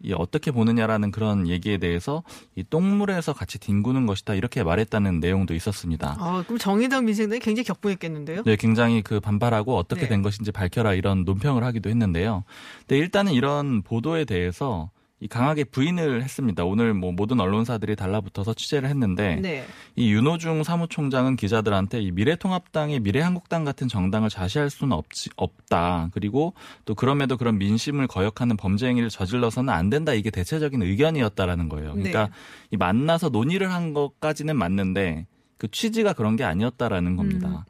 이 0.04 0.14
어떻게 0.14 0.52
보느냐라는 0.52 1.12
그런 1.12 1.48
얘기에 1.48 1.78
대해서 1.78 2.24
이 2.56 2.64
똥물에서 2.70 3.34
같이 3.34 3.58
뒹구는 3.58 4.06
것이다 4.06 4.36
이렇게 4.36 4.62
말했다는 4.62 5.22
내용도 5.22 5.56
있었습니다. 5.56 6.18
아, 6.20 6.44
그럼 6.46 6.58
정의당 6.60 7.06
민생당이 7.06 7.40
굉장히 7.40 7.64
격분했겠는데요. 7.64 8.44
네, 8.44 8.56
굉장히 8.58 9.02
그 9.02 9.22
반발하고 9.22 9.78
어떻게 9.78 10.02
네. 10.02 10.10
된 10.10 10.22
것인지 10.22 10.52
밝혀라 10.52 10.94
이런 10.94 11.24
논평을 11.24 11.64
하기도 11.64 11.90
했는데요. 11.90 12.44
근데 12.80 12.98
일단은 12.98 13.32
이런 13.32 13.82
보도에 13.82 14.26
대해서 14.26 14.92
이 15.02 15.03
강하게 15.28 15.64
부인을 15.64 16.24
했습니다. 16.24 16.64
오늘 16.66 16.94
뭐 16.94 17.12
모든 17.12 17.40
언론사들이 17.40 17.96
달라붙어서 17.96 18.54
취재를 18.54 18.90
했는데 18.90 19.36
네. 19.36 19.66
이 19.96 20.12
윤호중 20.12 20.64
사무총장은 20.64 21.36
기자들한테 21.36 22.02
이 22.02 22.12
미래통합당의 22.12 23.00
미래한국당 23.02 23.64
같은 23.64 23.88
정당을 23.88 24.30
자시할 24.30 24.70
수는 24.70 24.94
없지, 24.94 25.30
없다. 25.36 26.10
그리고 26.14 26.54
또 26.86 26.96
그럼에도 26.96 27.38
그런 27.38 27.58
민심을 27.58 28.08
거역하는 28.08 28.58
범죄 28.58 28.88
행위를 28.88 29.10
저질러서는 29.10 29.74
안 29.74 29.90
된다. 29.90 30.14
이게 30.14 30.30
대체적인 30.30 30.82
의견이었다라는 30.82 31.70
거예요. 31.70 31.94
그러니까 31.94 32.26
네. 32.26 32.32
이 32.72 32.78
만나서 32.78 33.30
논의를 33.30 33.72
한 33.72 33.94
것까지는 33.94 34.56
맞는데 34.56 35.28
그 35.58 35.70
취지가 35.70 36.14
그런 36.14 36.36
게 36.36 36.44
아니었다라는 36.44 37.16
겁니다. 37.16 37.66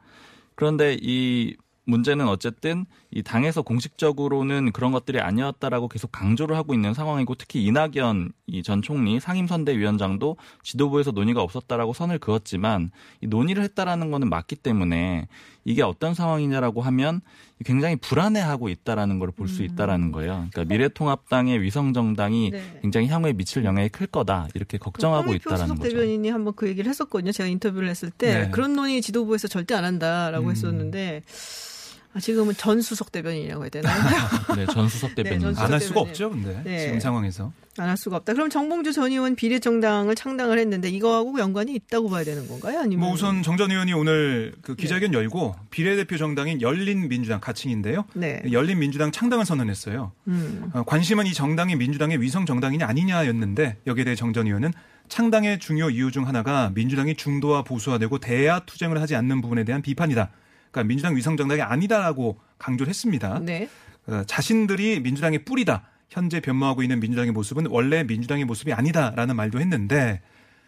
그런데 0.54 0.96
이 1.00 1.56
문제는 1.86 2.26
어쨌든 2.28 2.86
이 3.10 3.22
당에서 3.22 3.62
공식적으로는 3.62 4.72
그런 4.72 4.92
것들이 4.92 5.20
아니었다라고 5.20 5.88
계속 5.88 6.10
강조를 6.12 6.56
하고 6.56 6.74
있는 6.74 6.94
상황이고 6.94 7.34
특히 7.34 7.64
이낙연 7.64 8.32
이전 8.46 8.82
총리 8.82 9.20
상임선대위원장도 9.20 10.36
지도부에서 10.62 11.10
논의가 11.10 11.42
없었다라고 11.42 11.92
선을 11.92 12.18
그었지만 12.18 12.90
이 13.20 13.26
논의를 13.26 13.62
했다라는 13.64 14.10
거는 14.10 14.28
맞기 14.30 14.56
때문에 14.56 15.28
이게 15.64 15.82
어떤 15.82 16.14
상황이냐라고 16.14 16.82
하면 16.82 17.20
굉장히 17.64 17.96
불안해하고 17.96 18.68
있다라는 18.68 19.18
걸 19.18 19.30
볼 19.34 19.48
수 19.48 19.62
있다라는 19.62 20.12
거예요. 20.12 20.46
그러니까 20.52 20.64
미래통합당의 20.64 21.60
위성정당이 21.62 22.50
네. 22.50 22.78
굉장히 22.82 23.08
향후에 23.08 23.32
미칠 23.32 23.64
영향이 23.64 23.88
클 23.88 24.06
거다 24.06 24.48
이렇게 24.54 24.78
걱정하고 24.78 25.28
홍익표 25.28 25.50
있다라는 25.50 25.76
거죠. 25.76 25.90
대변인이 25.90 26.28
한번 26.30 26.54
그 26.54 26.68
얘기를 26.68 26.88
했었거든요. 26.88 27.32
제가 27.32 27.48
인터뷰를 27.48 27.88
했을 27.88 28.10
때 28.10 28.42
네. 28.44 28.50
그런 28.50 28.74
논의 28.74 29.00
지도부에서 29.02 29.48
절대 29.48 29.74
안 29.74 29.84
한다라고 29.84 30.46
음. 30.46 30.50
했었는데 30.50 31.22
아, 31.26 31.73
지금은 32.20 32.54
전 32.56 32.80
수석 32.80 33.10
대변인이라고 33.12 33.62
해야 33.64 33.68
되나요? 33.70 33.94
네, 34.56 34.66
전 34.66 34.88
수석 34.88 35.10
네, 35.14 35.22
대변인. 35.22 35.40
전수석 35.40 35.64
안할 35.66 35.80
수가 35.80 35.94
때문에. 35.94 36.10
없죠, 36.10 36.30
근데 36.30 36.60
네. 36.64 36.78
지금 36.86 37.00
상황에서. 37.00 37.52
안 37.76 37.88
할 37.88 37.96
수가 37.96 38.18
없다. 38.18 38.34
그럼 38.34 38.50
정봉주 38.50 38.92
전 38.92 39.10
의원 39.10 39.34
비례정당을 39.34 40.14
창당을 40.14 40.60
했는데 40.60 40.88
이거하고 40.90 41.40
연관이 41.40 41.74
있다고 41.74 42.08
봐야 42.08 42.22
되는 42.24 42.46
건가요? 42.46 42.78
아니면 42.78 43.00
뭐 43.04 43.12
우선 43.12 43.42
정 43.42 43.56
전 43.56 43.70
의원이 43.72 43.92
오늘 43.94 44.54
그 44.62 44.76
기자회견 44.76 45.10
네. 45.10 45.18
열고 45.18 45.56
비례대표 45.70 46.16
정당인 46.16 46.60
열린민주당 46.62 47.40
가칭인데요. 47.40 48.04
네. 48.14 48.42
열린민주당 48.50 49.10
창당을 49.10 49.44
선언했어요. 49.44 50.12
음. 50.28 50.70
어, 50.72 50.84
관심은 50.84 51.26
이 51.26 51.32
정당이 51.32 51.74
민주당의 51.74 52.20
위성 52.22 52.46
정당이냐 52.46 52.86
아니냐였는데 52.86 53.78
여기에 53.88 54.04
대해 54.04 54.14
정 54.16 54.32
전 54.32 54.46
의원은 54.46 54.72
창당의 55.08 55.58
중요 55.58 55.90
이유 55.90 56.10
중 56.12 56.26
하나가 56.28 56.70
민주당이 56.74 57.16
중도와 57.16 57.62
보수화되고 57.62 58.18
대야 58.18 58.60
투쟁을 58.60 59.00
하지 59.00 59.16
않는 59.16 59.40
부분에 59.40 59.64
대한 59.64 59.82
비판이다. 59.82 60.30
그러니까 60.74 60.88
민주당 60.88 61.16
위성 61.16 61.36
정당이 61.36 61.62
아니다라고 61.62 62.40
강조를 62.58 62.90
했습니다. 62.90 63.38
네. 63.38 63.68
어, 64.08 64.24
자신들이 64.26 65.00
민주당의 65.00 65.44
뿌리다. 65.44 65.88
현재 66.10 66.40
변모하고 66.40 66.82
있는 66.82 67.00
민주당의 67.00 67.32
모습은 67.32 67.66
원래 67.68 68.02
민주당의 68.02 68.44
모습이 68.44 68.72
아니다라는 68.72 69.36
말도 69.36 69.60
했는데 69.60 70.20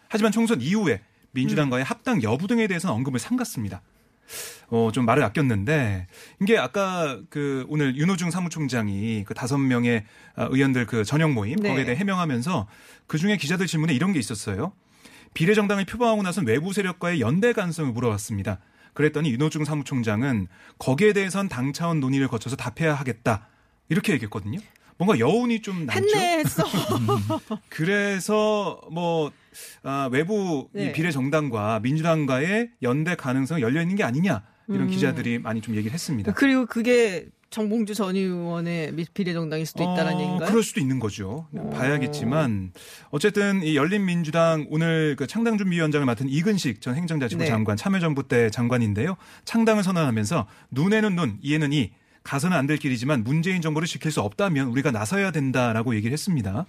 하지만 0.09 0.31
총선 0.31 0.61
이후에 0.61 1.01
민주당과의 1.31 1.83
합당 1.83 2.23
여부 2.23 2.47
등에 2.47 2.67
대해서는 2.67 2.95
언급을 2.95 3.19
삼갔습니다. 3.19 3.81
어, 4.69 4.89
좀 4.93 5.05
말을 5.05 5.23
아꼈는데 5.23 6.07
이게 6.41 6.57
아까 6.57 7.19
그 7.29 7.65
오늘 7.69 7.95
윤호중 7.95 8.31
사무총장이 8.31 9.23
그 9.25 9.33
다섯 9.33 9.57
명의 9.57 10.05
어, 10.35 10.47
의원들 10.49 10.85
그 10.85 11.03
전형 11.03 11.33
모임 11.33 11.57
네. 11.57 11.69
거기에 11.69 11.85
대해 11.85 11.97
해명하면서 11.97 12.67
그 13.07 13.17
중에 13.17 13.37
기자들 13.37 13.67
질문에 13.67 13.93
이런 13.93 14.11
게 14.11 14.19
있었어요. 14.19 14.73
비례정당을 15.33 15.85
표방하고 15.85 16.23
나선 16.23 16.45
외부 16.47 16.73
세력과의 16.73 17.21
연대 17.21 17.53
가능성을 17.53 17.91
물어봤습니다. 17.91 18.59
그랬더니 18.97 19.29
윤호중 19.29 19.63
사무총장은 19.63 20.47
거기에 20.79 21.13
대해선 21.13 21.49
당 21.49 21.71
차원 21.71 21.99
논의를 21.99 22.27
거쳐서 22.27 22.55
답해야 22.55 22.95
하겠다. 22.95 23.47
이렇게 23.89 24.11
얘기했거든요. 24.13 24.57
뭔가 24.97 25.19
여운이 25.19 25.61
좀 25.61 25.85
남죠. 25.85 26.17
했네 26.17 26.39
했어. 26.39 26.63
그래서 27.69 28.81
뭐 28.91 29.31
아, 29.83 30.09
외부 30.11 30.69
네. 30.73 30.85
이 30.85 30.91
비례 30.93 31.11
정당과 31.11 31.81
민주당과의 31.81 32.71
연대 32.81 33.13
가능성 33.13 33.59
이 33.59 33.61
열려 33.61 33.83
있는 33.83 33.95
게 33.95 34.03
아니냐 34.03 34.41
이런 34.67 34.81
음. 34.81 34.87
기자들이 34.87 35.37
많이 35.37 35.61
좀 35.61 35.75
얘기를 35.75 35.93
했습니다. 35.93 36.33
그리고 36.33 36.65
그게 36.65 37.27
정봉주 37.49 37.93
전 37.95 38.15
의원의 38.15 38.91
미- 38.93 39.05
비례정당일 39.13 39.65
수도 39.65 39.83
있다는 39.83 40.13
어, 40.15 40.19
얘기인가요? 40.19 40.49
그럴 40.49 40.63
수도 40.63 40.79
있는 40.81 40.99
거죠. 40.99 41.47
어. 41.53 41.69
봐야겠지만 41.73 42.71
어쨌든 43.09 43.63
이 43.63 43.75
열린민주당 43.75 44.67
오늘 44.69 45.15
그 45.17 45.27
창당준비위원장을 45.27 46.05
맡은 46.05 46.27
이근식 46.29 46.81
전 46.81 46.95
행정자치부 46.95 47.43
네. 47.43 47.47
장관 47.47 47.77
참여정부 47.77 48.27
때 48.27 48.49
장관인데요. 48.49 49.15
창당을 49.45 49.83
선언하면서 49.83 50.45
눈에는 50.71 51.15
눈, 51.15 51.37
이에는 51.41 51.71
이 51.73 51.91
가서는 52.23 52.57
안 52.57 52.67
될 52.67 52.75
길이지만 52.77 53.23
문재인 53.23 53.61
정부를 53.61 53.87
지킬 53.87 54.11
수 54.11 54.19
없다면 54.19 54.67
우리가 54.67 54.91
나서야 54.91 55.31
된다라고 55.31 55.95
얘기를 55.95 56.11
했습니다. 56.11 56.65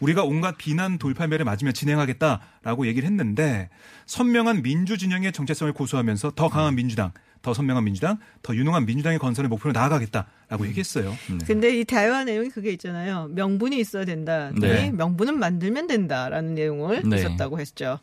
우리가 0.00 0.24
온갖 0.24 0.56
비난 0.58 0.98
돌팔매를 0.98 1.44
맞으며 1.44 1.72
진행하겠다라고 1.72 2.86
얘기를 2.86 3.08
했는데 3.08 3.68
선명한 4.06 4.62
민주 4.62 4.98
진영의 4.98 5.32
정체성을 5.32 5.72
고수하면서 5.72 6.32
더 6.32 6.48
강한 6.48 6.74
민주당, 6.74 7.12
더 7.42 7.54
선명한 7.54 7.84
민주당, 7.84 8.18
더 8.42 8.54
유능한 8.54 8.86
민주당의 8.86 9.18
건설을 9.18 9.48
목표로 9.48 9.72
나아가겠다라고 9.72 10.66
얘기했어요. 10.68 11.14
근데 11.46 11.78
이 11.78 11.84
대화 11.84 12.24
내용이 12.24 12.48
그게 12.48 12.70
있잖아요. 12.72 13.28
명분이 13.32 13.78
있어야 13.78 14.04
된다. 14.04 14.50
네. 14.58 14.90
명분은 14.90 15.38
만들면 15.38 15.86
된다라는 15.86 16.54
내용을 16.54 17.02
네. 17.08 17.16
있었다고 17.16 17.60
했죠. 17.60 17.98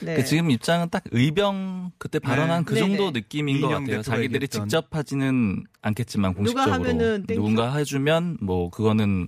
네. 0.00 0.14
그 0.14 0.24
지금 0.24 0.50
입장은 0.50 0.90
딱 0.90 1.02
의병 1.10 1.90
그때 1.98 2.18
발언한 2.18 2.64
네. 2.64 2.64
그 2.64 2.74
네네. 2.74 2.86
정도 2.86 3.10
느낌인 3.10 3.60
것 3.60 3.68
같아요. 3.68 4.02
자기들이. 4.02 4.48
직접 4.48 4.86
하지는 4.94 5.64
않겠지만 5.82 6.32
누가 6.32 6.38
공식적으로 6.38 6.72
하면은 6.72 7.26
thank 7.26 7.34
you. 7.34 7.40
누군가 7.40 7.74
해주면 7.74 8.38
뭐 8.40 8.70
그거는 8.70 9.26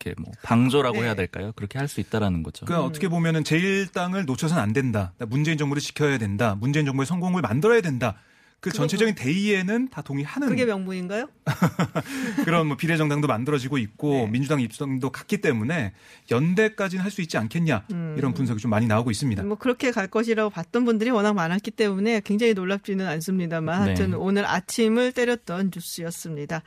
이렇게 0.00 0.14
뭐 0.20 0.32
방조라고 0.42 0.98
네. 0.98 1.04
해야 1.04 1.14
될까요? 1.14 1.52
그렇게 1.56 1.78
할 1.78 1.86
수 1.88 2.00
있다라는 2.00 2.42
거죠. 2.42 2.66
그러니까 2.66 2.86
어떻게 2.86 3.08
보면은 3.08 3.42
제1당을 3.44 4.26
놓쳐서는 4.26 4.60
안 4.62 4.72
된다. 4.72 5.12
문재인 5.28 5.56
정부를 5.56 5.80
지켜야 5.80 6.18
된다. 6.18 6.56
문재인 6.58 6.84
정부의 6.84 7.06
성공을 7.06 7.42
만들어야 7.42 7.80
된다. 7.80 8.16
그 8.58 8.72
전체적인 8.72 9.14
대의에는 9.14 9.88
다 9.90 10.02
동의하는 10.02 10.48
그게 10.48 10.64
명분인가요? 10.64 11.28
그런 12.44 12.66
뭐 12.66 12.76
비례정당도 12.76 13.28
만들어지고 13.28 13.78
있고 13.78 14.12
네. 14.12 14.26
민주당 14.26 14.60
입장도 14.60 15.10
같기 15.10 15.40
때문에 15.40 15.92
연대까지는 16.30 17.04
할 17.04 17.10
수 17.12 17.20
있지 17.22 17.38
않겠냐 17.38 17.84
이런 18.16 18.34
분석이 18.34 18.60
좀 18.60 18.70
많이 18.70 18.86
나오고 18.86 19.10
있습니다. 19.12 19.44
뭐 19.44 19.56
그렇게 19.56 19.92
갈 19.92 20.08
것이라고 20.08 20.50
봤던 20.50 20.84
분들이 20.84 21.10
워낙 21.10 21.34
많았기 21.34 21.70
때문에 21.70 22.22
굉장히 22.24 22.54
놀랍지는 22.54 23.06
않습니다만 23.06 23.78
네. 23.84 23.84
하여튼 23.94 24.14
오늘 24.14 24.44
아침을 24.44 25.12
때렸던 25.12 25.70
뉴스였습니다. 25.72 26.62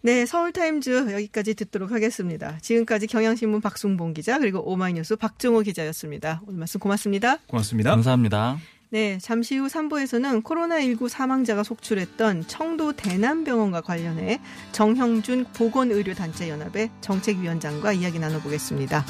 네, 0.00 0.26
서울타임즈 0.26 1.12
여기까지 1.12 1.54
듣도록 1.54 1.90
하겠습니다. 1.90 2.56
지금까지 2.62 3.08
경향신문 3.08 3.60
박승봉 3.60 4.14
기자 4.14 4.38
그리고 4.38 4.60
오마이뉴스 4.60 5.16
박정호 5.16 5.62
기자였습니다. 5.62 6.40
오늘 6.46 6.60
말씀 6.60 6.78
고맙습니다. 6.78 7.38
고맙습니다. 7.48 7.90
감사합니다. 7.90 8.58
네, 8.90 9.18
잠시 9.18 9.58
후 9.58 9.66
3부에서는 9.66 10.42
코로나19 10.42 11.08
사망자가 11.08 11.62
속출했던 11.62 12.46
청도 12.46 12.92
대남병원과 12.92 13.82
관련해 13.82 14.40
정형준 14.72 15.46
보건의료단체연합의 15.52 16.90
정책위원장과 17.00 17.92
이야기 17.92 18.18
나눠보겠습니다. 18.18 19.04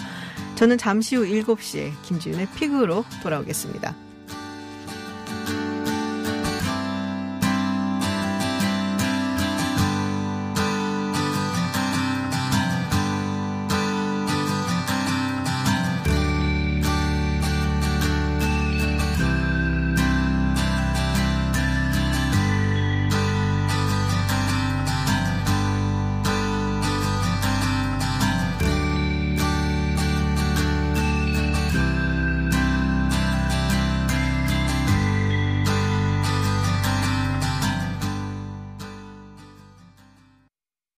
저는 0.57 0.79
잠시 0.79 1.15
후 1.17 1.25
7시에 1.25 1.93
김지윤의 2.03 2.49
픽으로 2.57 3.05
돌아오겠습니다. 3.23 4.08